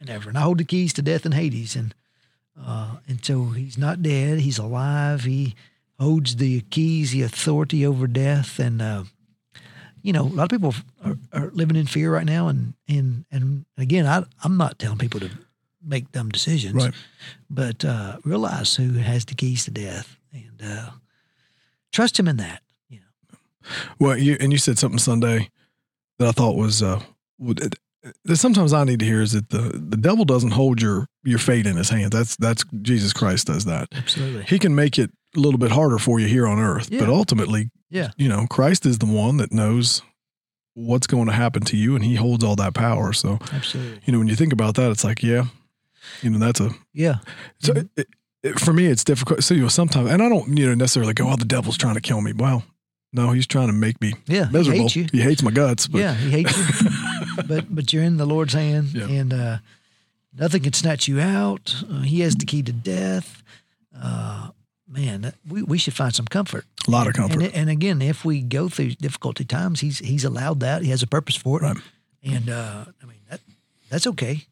[0.00, 1.94] and ever, and I hold the keys to death and Hades, and
[2.60, 4.40] uh, and so he's not dead.
[4.40, 5.24] He's alive.
[5.24, 5.54] He
[5.98, 9.04] holds the keys, the authority over death, and uh,
[10.02, 13.24] you know a lot of people are, are living in fear right now, and and
[13.30, 15.30] and again, I I'm not telling people to
[15.84, 16.94] make dumb decisions Right.
[17.50, 20.90] but uh, realize who has the keys to death and uh,
[21.92, 22.62] trust him in that.
[22.88, 23.38] You know,
[23.98, 25.50] Well, you and you said something Sunday
[26.18, 27.00] that I thought was uh,
[28.24, 31.38] that sometimes I need to hear is that the the devil doesn't hold your your
[31.38, 32.10] fate in his hands.
[32.10, 33.88] That's that's Jesus Christ does that.
[33.94, 34.44] absolutely.
[34.44, 37.70] He can make it a little bit harder for you here on earth, but ultimately,
[37.90, 38.10] Yeah.
[38.18, 40.02] you know, Christ is the one that knows
[40.74, 43.12] what's going to happen to you, and He holds all that power.
[43.12, 44.00] So, Absolutely.
[44.04, 45.44] you know, when you think about that, it's like, yeah,
[46.22, 47.16] you know, that's a Yeah.
[47.60, 47.88] so Mhm.
[47.96, 48.08] it,
[48.42, 49.42] it, for me, it's difficult.
[49.44, 51.94] So you know, sometimes, and I don't, you know, necessarily go, "Oh, the devil's trying
[51.94, 52.64] to kill me." Well,
[53.12, 54.46] no, he's trying to make me Yeah.
[54.48, 54.82] He miserable.
[54.82, 55.06] hates you.
[55.12, 55.86] He hates my guts.
[55.86, 56.14] But yeah.
[56.14, 56.90] He hates you.
[57.46, 59.08] but but you're in the Lord's hand, Yeah.
[59.08, 59.58] and uh,
[60.32, 61.74] nothing can snatch you out.
[61.90, 63.42] Uh, he has the key to death.
[63.94, 64.48] Uh,
[64.88, 66.64] man, that, we we should find some comfort.
[66.86, 67.42] a lot of comfort.
[67.42, 70.82] And, and again, if we go through difficulty times, he's he's allowed that.
[70.82, 71.62] He has a purpose for it.
[71.62, 71.76] Right.
[72.24, 73.40] And uh, I mean that
[73.90, 74.46] that's okay.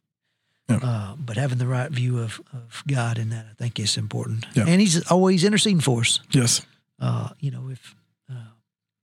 [0.68, 0.78] Yeah.
[0.82, 4.46] Uh, but having the right view of, of God in that, I think, is important.
[4.54, 4.66] Yeah.
[4.68, 6.20] And He's always interceding for us.
[6.30, 6.64] yes.
[7.00, 7.94] Uh, you know, if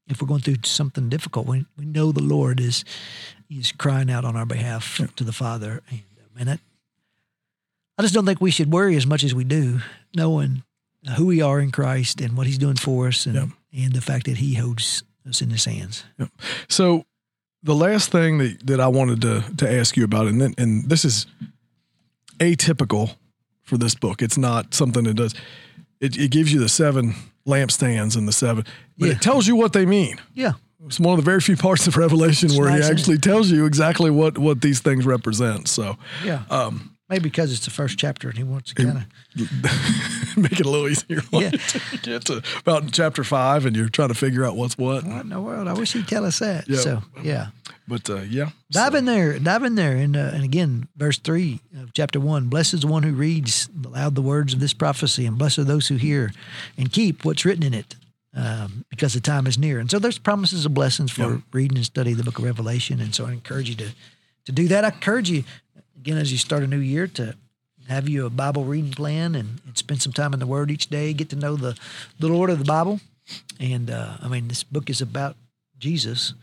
[0.08, 2.84] if we're going through something difficult, we we know the Lord is
[3.50, 5.82] is crying out on our behalf to the Father.
[5.90, 6.60] And uh, man, that
[7.98, 9.80] I just don't think we should worry as much as we do,
[10.16, 10.64] knowing
[11.16, 13.48] who we are in Christ and what He's doing for us, and Yeah.
[13.86, 16.04] and the fact that He holds us in His hands.
[16.68, 17.06] So
[17.64, 20.90] the last thing that, that I wanted to to ask you about, and then, and
[20.90, 21.26] this is
[22.40, 23.16] atypical
[23.64, 24.22] for this book.
[24.22, 25.34] It's not something that does.
[26.00, 27.16] It, it gives you the seven
[27.48, 28.66] lampstands in the seven,
[28.98, 29.12] but Yeah.
[29.14, 30.20] it tells you what they mean.
[30.34, 30.54] Yeah,
[30.86, 33.50] It's one of the very few parts of Revelation It's where nice, he actually tells
[33.50, 35.68] you exactly what what these things represent.
[35.68, 36.44] So yeah.
[36.50, 40.66] um, Maybe because it's the first chapter and He wants to kind of make it
[40.66, 41.22] a little easier.
[41.32, 41.52] Yeah.
[41.54, 44.78] you to get to about in chapter five, and you're trying to figure out what's
[44.78, 45.06] what.
[45.06, 45.68] what in the world?
[45.70, 46.68] I wish He'd tell us that.
[46.68, 46.78] Yeah.
[46.80, 47.48] So yeah.
[47.88, 51.18] But uh, yeah, Dive So- in there, dive in there, and uh, and again, verse
[51.18, 52.48] three of chapter one.
[52.50, 55.64] Blessed is the one who reads aloud the words of this prophecy, and blessed are
[55.64, 56.32] those who hear
[56.78, 57.96] and keep what's written in it,
[58.34, 59.80] um, because the time is near.
[59.80, 61.38] And so there's promises of blessings for Yeah.
[61.54, 63.00] reading and study the book of Revelation.
[63.00, 63.90] And so I encourage you to
[64.46, 64.84] to do that.
[64.84, 65.46] I encourage you
[65.98, 67.36] again as you start a new year to
[67.88, 70.88] have you a Bible reading plan and, and spend some time in the Word each
[70.90, 71.14] day.
[71.14, 71.78] Get to know the
[72.20, 73.00] the Lord of the Bible,
[73.62, 75.38] and uh, I mean this book is about
[75.80, 76.34] Jesus,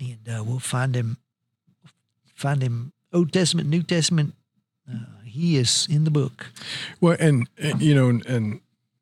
[0.00, 1.18] and uh, we'll find him
[2.34, 4.34] find him Old Testament, New Testament.
[4.90, 6.46] Uh, he is in the book.
[7.00, 8.60] Well, and, and, you know, and, and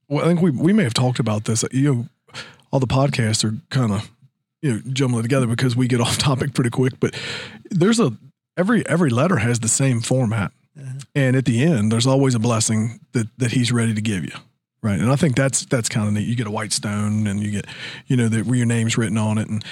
[0.08, 1.64] well, I think we we may have talked about this.
[1.72, 4.10] You know, all the podcasts are kind of
[4.60, 7.00] you know jumbling together because we get off topic pretty quick.
[7.00, 7.14] But
[7.70, 8.12] there's a
[8.56, 10.52] every every letter has the same format.
[11.14, 14.32] and at the end, there's always a blessing that that He's ready to give you.
[14.82, 16.26] Right, and I think that's that's kind of neat.
[16.26, 17.66] You get a white stone, and you get,
[18.08, 19.64] you know, that where your name's written on it, and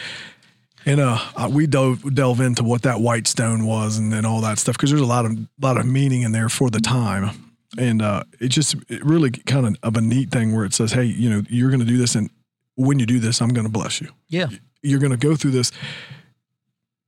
[0.86, 1.18] and uh,
[1.50, 4.90] we dove delve into what that white stone was, and then all that stuff because
[4.90, 7.30] there's a lot of lot of meaning in there for the time,
[7.78, 10.92] and uh, it just it really kind of of a neat thing where it says,
[10.92, 12.30] hey, you know, you're going to do this, and
[12.76, 14.08] when you do this, I'm going to bless you.
[14.28, 14.48] Yeah.
[14.82, 15.70] You're going to go through this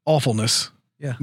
[0.05, 1.15] awfulness, Yeah.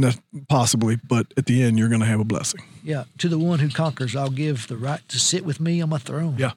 [0.48, 2.62] possibly, but at the end, you're going to have a blessing.
[2.84, 3.04] Yeah.
[3.20, 6.00] To the one who conquers, I'll give the right to sit with me on my
[6.00, 6.36] throne.
[6.38, 6.54] Yeah.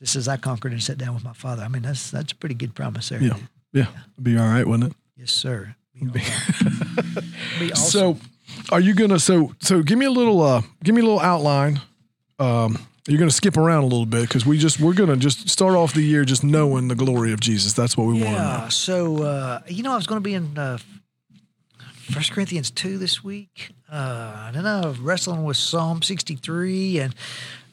[0.00, 1.62] Just as I conquered and sat down with my father.
[1.62, 3.22] I mean, that's that's a pretty good promise there.
[3.22, 3.36] Yeah,
[3.72, 4.96] yeah, It'd be all right, wouldn't it?
[5.16, 5.76] Yes, sir.
[6.00, 7.24] Be, right.
[7.60, 8.18] Be awesome.
[8.18, 8.18] So,
[8.72, 11.80] are you gonna so so give me a little uh give me a little outline.
[12.38, 15.74] Um, you're gonna skip around a little bit because we just we're gonna just start
[15.74, 17.74] off the year just knowing the glory of Jesus.
[17.74, 18.68] That's what we want Yeah.
[18.68, 20.78] So uh, you know, I was going to be in uh,
[22.10, 26.98] First Corinthians two this week, uh, and then I was wrestling with Psalm sixty three,
[26.98, 27.14] and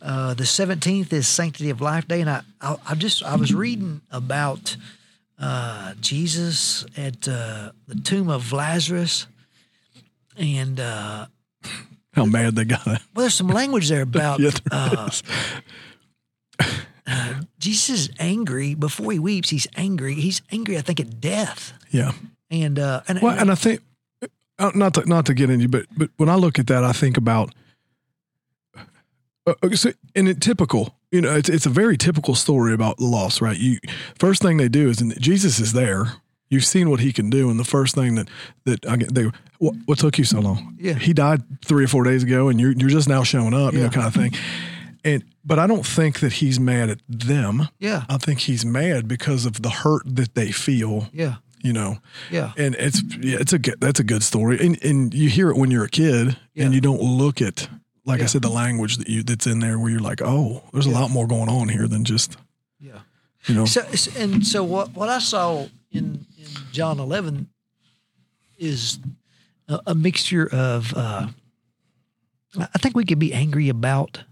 [0.02, 3.54] uh, the seventeenth is Sanctity of Life Day, and I, I, I just I was
[3.54, 4.76] reading about
[5.42, 9.28] uh, Jesus at uh, the tomb of Lazarus,
[10.38, 11.26] and uh,
[12.14, 13.02] How mad they got it.
[13.16, 15.10] well, there's some language there about Yeah, there uh.
[17.60, 19.50] Jesus is angry before he weeps.
[19.50, 20.14] He's angry.
[20.14, 22.12] He's angry, I think, at death, yeah.
[22.50, 23.82] and uh, and, Well, and I think
[24.60, 26.92] uh, not to not to get into, but but when I look at that, I
[26.94, 27.54] think about.
[29.48, 33.06] Uh, so, and it typical, you know, it's it's a very typical story about the
[33.06, 33.58] loss, right?
[33.58, 33.78] You
[34.18, 36.14] first thing they do is, and Jesus is there.
[36.50, 38.28] You've seen what he can do, and the first thing that
[38.66, 40.76] that I get, they what, what took you so long?
[40.80, 40.94] Yeah.
[40.96, 43.80] he died three or four days ago, and you're you're just now showing up, you
[43.82, 44.34] know, kind of thing.
[45.04, 47.68] And but I don't think that he's mad at them.
[47.80, 51.08] yeah, I think he's mad because of the hurt that they feel.
[51.14, 51.98] yeah, You know,
[52.30, 52.52] yeah.
[52.58, 55.58] and it's yeah, it's a good that's a good story, and and you hear it
[55.58, 56.66] when you're a kid, Yeah.
[56.66, 57.68] and you don't look at
[58.06, 60.88] like I said the language that you that's in there where you're like, oh, there's
[60.88, 62.38] a lot more going on here than just
[62.80, 63.00] Yeah.
[63.46, 63.66] you know.
[63.66, 63.82] So
[64.18, 67.48] and so what what I saw in in John 11
[68.58, 69.00] is
[69.68, 71.28] a, a mixture of uh
[72.58, 74.24] I think we could be angry about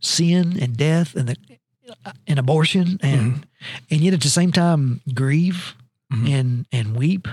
[0.00, 1.36] sin and death and the
[2.26, 3.46] and abortion and
[3.90, 5.74] and yet at the same time grieve
[6.12, 6.28] Mhm.
[6.30, 7.26] and and weep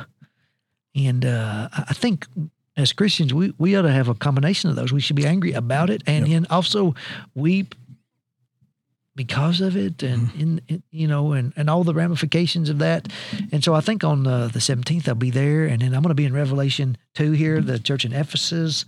[0.95, 2.27] and uh I think
[2.79, 4.93] as Christians we we ought to have a combination of those.
[4.93, 6.03] We should be angry about it.
[6.07, 6.95] And then also
[7.35, 7.75] weep
[9.15, 13.07] because of it and in, in you know and, and all the ramifications of that.
[13.51, 15.65] And so i think on uh, the 17th i'll be there.
[15.65, 18.85] And then i'm going to be in revelation 2 here the church in ephesus.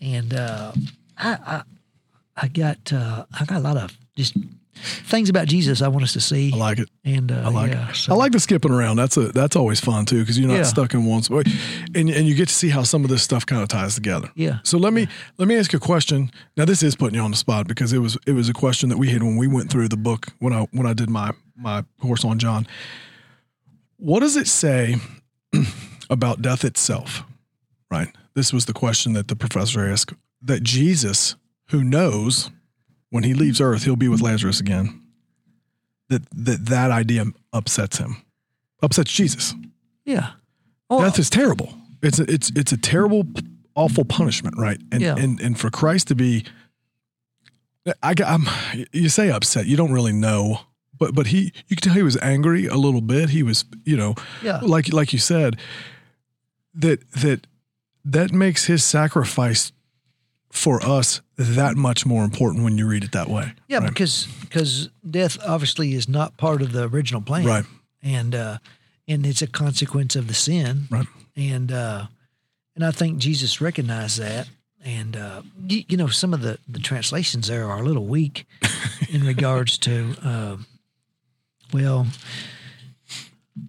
[0.00, 0.72] And uh,
[1.16, 1.62] I, I
[2.36, 4.34] i got uh, i got a lot of just
[4.80, 6.88] things about jesus i want us to see I like it.
[7.04, 7.96] and uh, I like yeah, it.
[7.96, 8.96] so- I like the skipping around.
[8.96, 10.62] That's a that's always fun too because you're not Yeah.
[10.64, 11.46] stuck in one spot,
[11.94, 14.30] and and you get to see how some of this stuff kind of ties together.
[14.34, 15.06] yeah So let me
[15.38, 16.30] let me ask you a question.
[16.56, 18.88] Now this is putting you on the spot because it was it was a question
[18.90, 21.30] that we had when we went through the book when I when I did my
[21.56, 22.66] my course on John.
[23.96, 24.96] What does it say
[26.10, 27.22] about death itself?
[27.90, 28.08] Right.
[28.34, 30.14] This was the question that the professor asked.
[30.42, 31.36] That Jesus,
[31.70, 32.50] who knows
[33.10, 35.02] when he leaves Earth, he'll be with Lazarus again.
[36.08, 38.16] That that that idea upsets him,
[38.82, 39.54] upsets Jesus.
[40.04, 40.30] yeah
[40.88, 41.72] oh, Death is terrible.
[42.02, 43.24] It's a, it's it's a terrible,
[43.76, 44.80] awful punishment, right?
[44.90, 45.16] And Yeah.
[45.16, 46.44] and and for Christ to be,
[48.02, 48.48] I got- I'm
[48.92, 49.66] you say upset.
[49.66, 50.60] You don't really know,
[50.98, 53.30] but but he you can tell he was angry a little bit.
[53.30, 55.56] He was you know yeah like like you said
[56.74, 57.46] that that
[58.04, 59.72] that makes his sacrifice
[60.50, 63.52] for us that much more important when you read it that way.
[63.68, 63.88] yeah right?
[63.88, 67.64] because because death obviously is not part of the original plan right,
[68.02, 68.58] and uh
[69.08, 71.06] and it's a consequence of the sin right.
[71.36, 72.06] and uh
[72.76, 74.48] and I think Jesus recognized that
[74.84, 78.46] and uh you, you know some of the the translations there are a little weak
[79.08, 80.56] in regards to uh,
[81.72, 82.06] well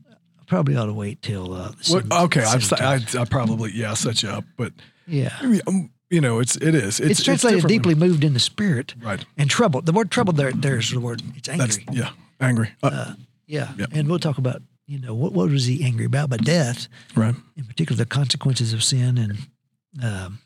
[0.10, 3.18] I probably ought to wait till uh Well, okay, I'm, 17th.
[3.18, 4.74] I, I probably yeah set you up, but
[5.08, 7.84] yeah um, you know it's it is it's, it's, translated different.
[7.84, 9.26] deeply moved in the spirit right.
[9.38, 12.70] and troubled the word troubled there there's the word it's That's angry yeah, angry.
[12.84, 13.14] Uh,
[13.48, 13.88] yeah yeah.
[13.94, 17.34] and we'll talk about you know what what was he angry about but death right.
[17.56, 20.40] in particular the consequences of sin and um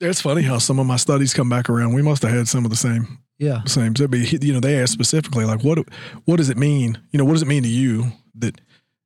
[0.00, 1.94] It's funny how some of my studies come back around.
[1.94, 3.94] We must have had some of the same yeah same.
[3.94, 5.78] so it'd be, You know, they asked specifically like, what
[6.24, 6.98] what does it mean?
[7.12, 8.58] You know, what does it mean to you that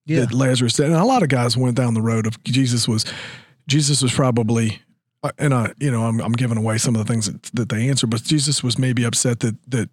[0.07, 0.87] yeah that Lazarus said?
[0.87, 3.05] And a lot of guys went down the road of Jesus was
[3.67, 4.81] Jesus was probably.
[5.39, 7.89] And I, you know, I'm, I'm giving away some of the things that, that they
[7.89, 9.91] answered, but Jesus was maybe upset that that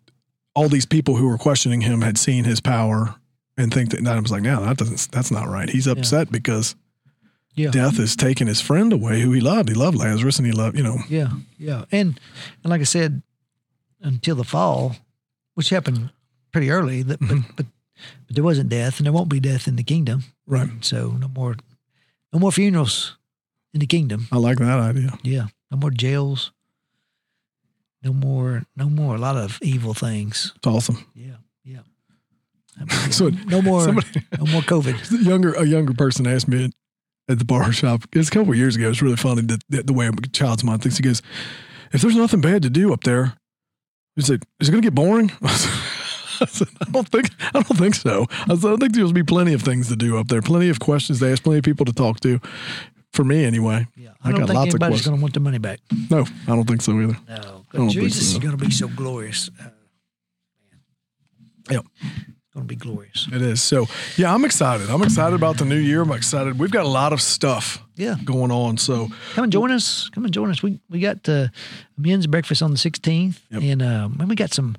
[0.56, 3.16] all these people who were questioning him had seen his power
[3.58, 4.00] and think that.
[4.00, 5.12] And I was like, no, that doesn't.
[5.12, 5.70] That's not right.
[5.70, 6.76] He's upset because
[7.56, 7.72] Yeah.
[7.72, 9.68] death has taken his friend away who he loved.
[9.70, 12.20] He loved Lazarus and he loved, you know, Yeah, yeah, and
[12.64, 13.22] and like I said,
[14.02, 14.96] until the fall,
[15.56, 16.12] which happened
[16.52, 17.52] pretty early, that but, mm-hmm.
[17.56, 17.66] but
[18.28, 20.24] but there wasn't death, and there won't be death in the kingdom.
[20.46, 20.70] right.
[20.82, 21.56] So no more,
[22.32, 23.18] no more funerals
[23.74, 24.28] in the kingdom.
[24.32, 25.18] I like that idea.
[25.24, 26.52] Yeah, no more jails.
[28.04, 29.16] No more, no more.
[29.16, 30.54] A lot of evil things.
[30.56, 31.06] It's awesome.
[31.16, 31.80] Yeah, yeah.
[33.12, 35.26] So no more, somebody- no more COVID.
[35.26, 36.72] Younger a younger person asked me
[37.28, 38.04] at the bar shop.
[38.14, 38.90] It's a couple of years ago.
[38.90, 40.98] It's really funny that, that the way a child's mind thinks.
[40.98, 41.22] He goes,
[41.92, 43.34] "If there's nothing bad to do up there,
[44.16, 47.78] he said, is it going to get boring?" I said, "I don't think I don't
[47.78, 48.28] think so.
[48.30, 50.80] I said, I think there'll be plenty of things to do up there, plenty of
[50.80, 52.40] questions to ask, plenty of people to talk to.
[53.14, 53.88] For me, anyway.
[53.96, 55.80] Yeah, I I don't got think lots of anybody's going to want the money back.
[56.12, 57.18] No, I don't think so either.
[57.28, 58.38] No, I don't 'cause think Jesus so.
[58.38, 59.50] is going to be so glorious.
[59.60, 59.70] Uh.
[61.70, 61.86] Yep.
[62.02, 63.28] It's going to be glorious.
[63.32, 63.62] It is.
[63.62, 64.90] So yeah, I'm excited.
[64.90, 66.02] I'm excited about the new year.
[66.02, 66.58] I'm excited.
[66.60, 68.16] We've got a lot of stuff Yeah.
[68.24, 68.78] going on.
[68.78, 70.10] So Come and join us.
[70.10, 70.62] Come and join us.
[70.64, 71.48] We we got uh,
[71.98, 73.62] men's breakfast on the 16th, Yep.
[73.64, 74.76] and uh, and we got some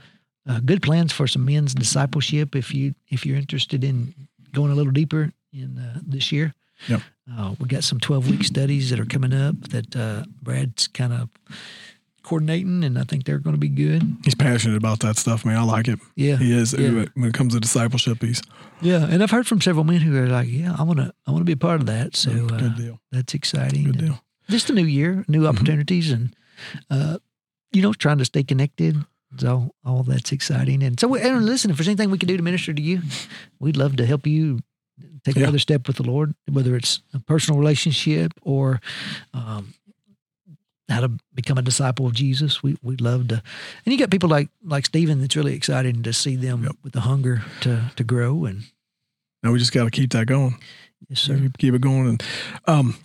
[0.48, 2.54] uh, good plans for some men's discipleship.
[2.56, 4.14] If you if you're interested in
[4.52, 6.54] going a little deeper in uh, this year,
[6.86, 7.00] Yep.
[7.36, 11.12] uh, we got some 12 week studies that are coming up that uh, Brad's kind
[11.12, 11.28] of
[12.22, 14.02] coordinating, and I think they're going to be good.
[14.24, 15.56] he's passionate about that stuff, man.
[15.56, 15.98] I like it.
[16.14, 17.06] Yeah, He is Yeah.
[17.14, 18.22] when it comes to discipleship.
[18.22, 18.42] He's
[18.80, 19.06] yeah.
[19.08, 21.40] And I've heard from several men who are like, "Yeah, I want to I want
[21.40, 23.00] to be a part of that." So uh, good deal.
[23.10, 23.84] that's exciting.
[23.84, 24.20] Good And- deal.
[24.48, 26.34] just a new year, new opportunities, and
[26.90, 27.18] uh,
[27.72, 28.96] you know, trying to stay connected.
[29.36, 30.82] So all that's exciting.
[30.82, 33.02] And so, and listen, if there's anything we can do to minister to you,
[33.58, 34.60] we'd love to help you
[35.24, 35.44] take Yeah.
[35.44, 38.80] another step with the Lord, whether it's a personal relationship or
[39.34, 39.74] um,
[40.88, 42.62] how to become a disciple of Jesus.
[42.62, 43.42] We we'd love to.
[43.84, 45.20] And you got people like like Stephen.
[45.20, 46.76] That's really exciting to see them Yep.
[46.82, 48.44] with the hunger to to grow.
[48.46, 48.62] And
[49.42, 50.56] Now we just got to keep that going.
[51.08, 51.38] yes, sir.
[51.38, 52.08] Keep, keep it going.
[52.08, 52.22] And
[52.66, 52.96] um,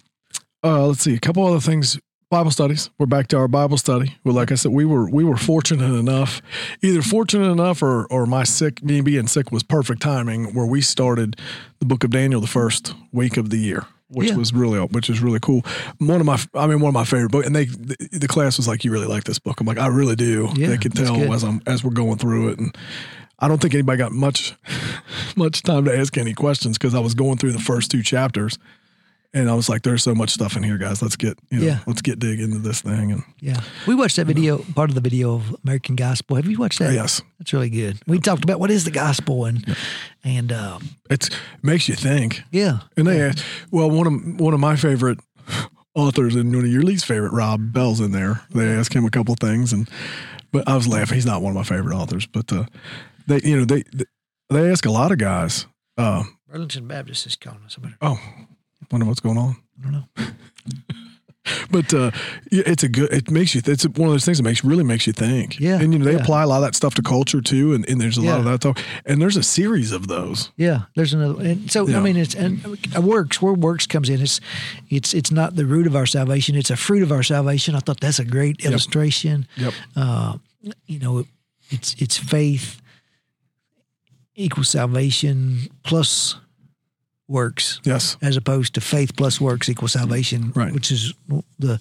[0.63, 1.99] uh, let's see a couple other things.
[2.33, 2.89] Bible studies.
[2.97, 4.15] We're back to our Bible study.
[4.23, 6.41] Well, like I said, we were we were fortunate enough,
[6.81, 10.81] either fortunate enough or or my sick me being sick was perfect timing where we
[10.81, 11.39] started
[11.77, 14.35] the book of Daniel the first week of the year, which Yeah.
[14.37, 15.61] was really which is really cool.
[15.99, 18.57] One of my I mean one of my favorite books, and they the, the class
[18.57, 19.61] was like, you really like this book.
[19.61, 20.49] I'm like, I really do.
[20.55, 22.75] Yeah, they can tell as I'm as we're going through it and.
[23.39, 24.53] I don't think anybody got much
[25.35, 28.57] much time to ask any questions because I was going through the first two chapters,
[29.33, 31.01] and I was like, "There's so much stuff in here, guys.
[31.01, 31.79] Let's get you know, Yeah.
[31.87, 35.01] let's get dig into this thing." And Yeah, we watched that video, part of the
[35.01, 36.35] video of American Gospel.
[36.35, 36.93] Have you watched that?
[36.93, 37.99] yes, That's really good.
[38.07, 39.75] We talked about what is the gospel and
[40.23, 42.43] and um, it's it makes you think.
[42.51, 45.19] yeah, And they asked, well, one of one of my favorite
[45.95, 48.41] authors and one of your least favorite, Rob Bell's in there.
[48.51, 49.89] They asked him a couple things, and
[50.51, 51.15] but I was laughing.
[51.15, 52.65] He's not one of my favorite authors, but uh,
[53.27, 53.83] they you know they
[54.49, 55.65] they ask a lot of guys.
[55.97, 57.77] Uh, Burlington Baptist is calling us.
[58.01, 58.19] Oh,
[58.93, 59.57] wonder what's going on.
[59.79, 60.05] I don't know.
[61.69, 62.11] But uh,
[62.51, 63.11] it's a good.
[63.11, 63.61] It makes you.
[63.65, 65.59] It's one of those things that makes really makes you think.
[65.59, 66.21] Yeah, and you know they yeah.
[66.21, 68.45] apply a lot of that stuff to culture too, and, and there's a lot of
[68.45, 68.79] that talk.
[69.05, 70.51] And there's a series of those.
[70.55, 71.43] Yeah, there's another.
[71.43, 71.97] And so Yeah.
[71.97, 72.63] I mean, it's and
[72.97, 74.21] works where works comes in.
[74.21, 74.39] It's
[74.89, 76.55] it's it's not the root of our salvation.
[76.55, 77.75] It's a fruit of our salvation.
[77.75, 79.45] I thought that's a great illustration.
[79.57, 79.73] Yep.
[79.97, 80.37] Uh,
[80.85, 81.25] you know,
[81.69, 82.81] it's it's faith
[84.35, 86.35] equals salvation plus
[87.27, 87.79] works.
[87.83, 88.17] Yes.
[88.21, 90.73] as opposed to faith plus works equals salvation, Right.
[90.73, 91.13] which is
[91.57, 91.79] the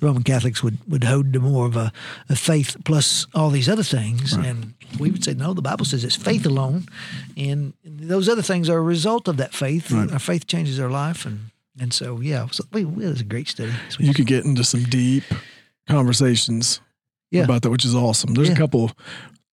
[0.00, 1.90] Roman Catholics would, would hold to more of a,
[2.28, 4.36] a faith plus all these other things.
[4.36, 4.46] Right.
[4.46, 6.84] And we would say, no, the Bible says it's faith alone.
[7.36, 9.90] And those other things are a result of that faith.
[9.90, 10.12] Right.
[10.12, 11.24] Our faith changes our life.
[11.24, 13.72] And, and so, yeah, so we, it was a great study.
[13.98, 15.24] You could get into some deep
[15.88, 16.80] conversations
[17.30, 17.44] Yeah.
[17.44, 18.34] about that, which is awesome.
[18.34, 18.54] There's Yeah.
[18.54, 18.84] a couple.
[18.84, 18.94] Of,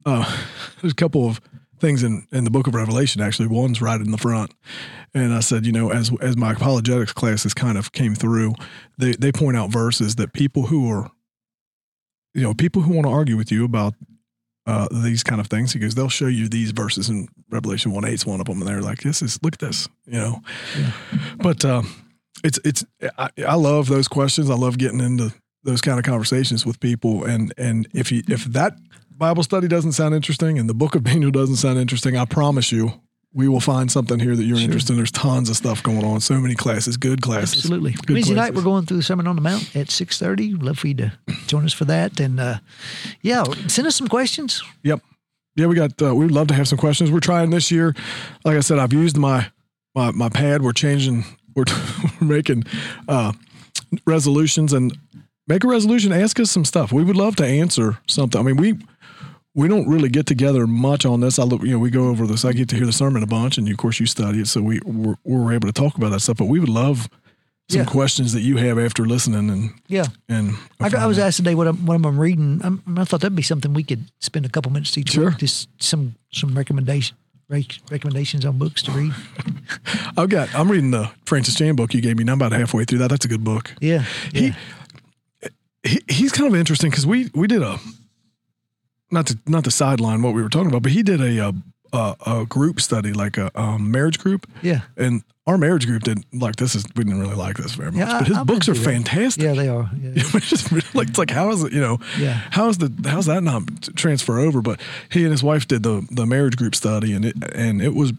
[0.05, 0.37] uh,
[0.81, 1.39] there's a couple of
[1.79, 3.21] things in, in the Book of Revelation.
[3.21, 4.53] Actually, one's right in the front,
[5.13, 8.53] and I said, you know, as as my apologetics classes kind of came through,
[8.97, 11.11] they they point out verses that people who are,
[12.33, 13.93] you know, people who want to argue with you about.
[14.67, 18.05] Uh, these kind of things, He goes, they'll show you these verses in Revelation one
[18.05, 20.39] eight is one of them, and they're like, "This is look at this," you know.
[20.77, 20.91] Yeah.
[21.37, 21.91] But um,
[22.43, 22.85] it's it's
[23.17, 24.51] I, I love those questions.
[24.51, 25.33] I love getting into
[25.63, 27.23] those kind of conversations with people.
[27.25, 28.77] And and if you if that
[29.09, 32.71] Bible study doesn't sound interesting and the Book of Daniel doesn't sound interesting, I promise
[32.71, 32.93] you,
[33.33, 34.65] we will find something here that you're Sure.
[34.65, 34.97] interested in.
[34.97, 36.19] There's tons of stuff going on.
[36.19, 37.55] So many classes, good classes.
[37.59, 37.91] Absolutely.
[38.05, 40.53] Good Wednesday night we're going through the Sermon on the Mount at six thirty.
[40.53, 41.13] Love for you to
[41.47, 42.19] join us for that.
[42.19, 42.57] And uh,
[43.21, 44.61] yeah, send us some questions.
[44.83, 45.01] Yep.
[45.55, 46.01] Yeah, we got.
[46.01, 47.11] Uh, we'd love to have some questions.
[47.11, 47.93] We're trying this year.
[48.45, 49.49] Like I said, I've used my
[49.95, 50.61] my, my pad.
[50.61, 51.23] We're changing.
[51.55, 51.65] We're,
[52.21, 52.63] we're making
[53.07, 53.33] uh,
[54.05, 54.97] resolutions and
[55.47, 56.11] make a resolution.
[56.13, 56.91] Ask us some stuff.
[56.91, 58.39] We would love to answer something.
[58.39, 58.79] I mean, we
[59.53, 61.37] we don't really get together much on this.
[61.39, 62.45] I look, you know, we go over this.
[62.45, 64.61] I get to hear the sermon a bunch, and of course, you study it, so
[64.61, 66.37] we we're, we're able to talk about that stuff.
[66.37, 67.09] But we would love
[67.69, 67.85] some Yeah.
[67.85, 70.05] questions that you have after listening and Yeah.
[70.27, 72.59] and I, I was asked today what I'm, what I'm reading.
[72.63, 75.29] I'm, I thought that'd be something we could spend a couple minutes each Sure.
[75.29, 75.37] week.
[75.37, 77.15] Just some some recommendation
[77.49, 79.13] rec- recommendations on books to read.
[80.17, 82.23] I've got I'm reading the Francis Chan book you gave me.
[82.23, 83.09] and I'm about halfway through that.
[83.09, 83.73] That's a good book.
[83.81, 84.03] Yeah.
[84.33, 84.55] He- yeah.
[85.83, 87.79] He, he's kind of interesting because we we did a
[89.11, 91.53] not to not to sideline what we were talking about, but he did a a,
[91.93, 94.81] a, a group study like a um, marriage group, yeah.
[94.97, 96.75] and our marriage group didn't like this.
[96.75, 98.83] Is we didn't really like this very much, Yeah, but his I've books are that.
[98.83, 99.43] fantastic.
[99.43, 99.89] Yeah, they are.
[100.01, 100.11] Yeah.
[100.33, 102.39] It's like it's like how is it you know Yeah.
[102.51, 103.63] how is the how's that not
[103.95, 104.61] transfer over?
[104.61, 107.93] But he and his wife did the the marriage group study and it and it
[107.95, 108.13] was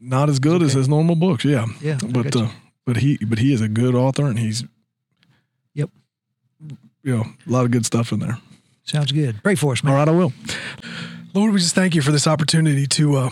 [0.00, 1.44] not as good as his normal books.
[1.44, 2.48] Yeah, Yeah, But uh,
[2.84, 4.64] but he but he is a good author and he's
[5.74, 5.90] Yep.
[7.04, 8.38] you know a lot of good stuff in there.
[8.84, 9.42] Sounds good.
[9.42, 9.92] Pray for us, man.
[9.92, 10.32] All right, I will.
[11.34, 13.30] Lord, we just thank you for this opportunity to uh,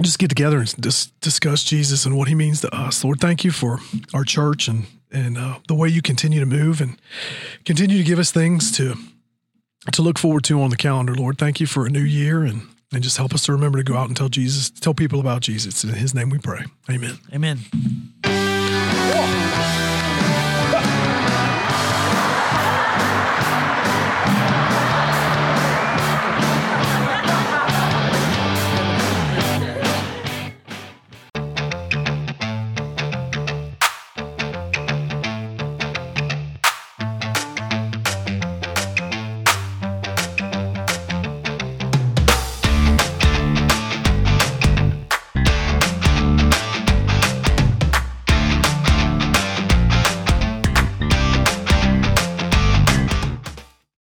[0.00, 3.04] just get together and just discuss Jesus and what he means to us.
[3.04, 3.78] Lord, thank you for
[4.14, 6.96] our church and and uh, the way you continue to move and
[7.64, 8.94] continue to give us things to
[9.92, 11.14] to look forward to on the calendar.
[11.14, 12.62] Lord, thank you for a new year and
[12.92, 15.42] and just help us to remember to go out and tell Jesus, tell people about
[15.42, 15.84] Jesus.
[15.84, 16.64] In His name, we pray.
[16.88, 17.18] Amen.
[17.32, 17.58] Amen.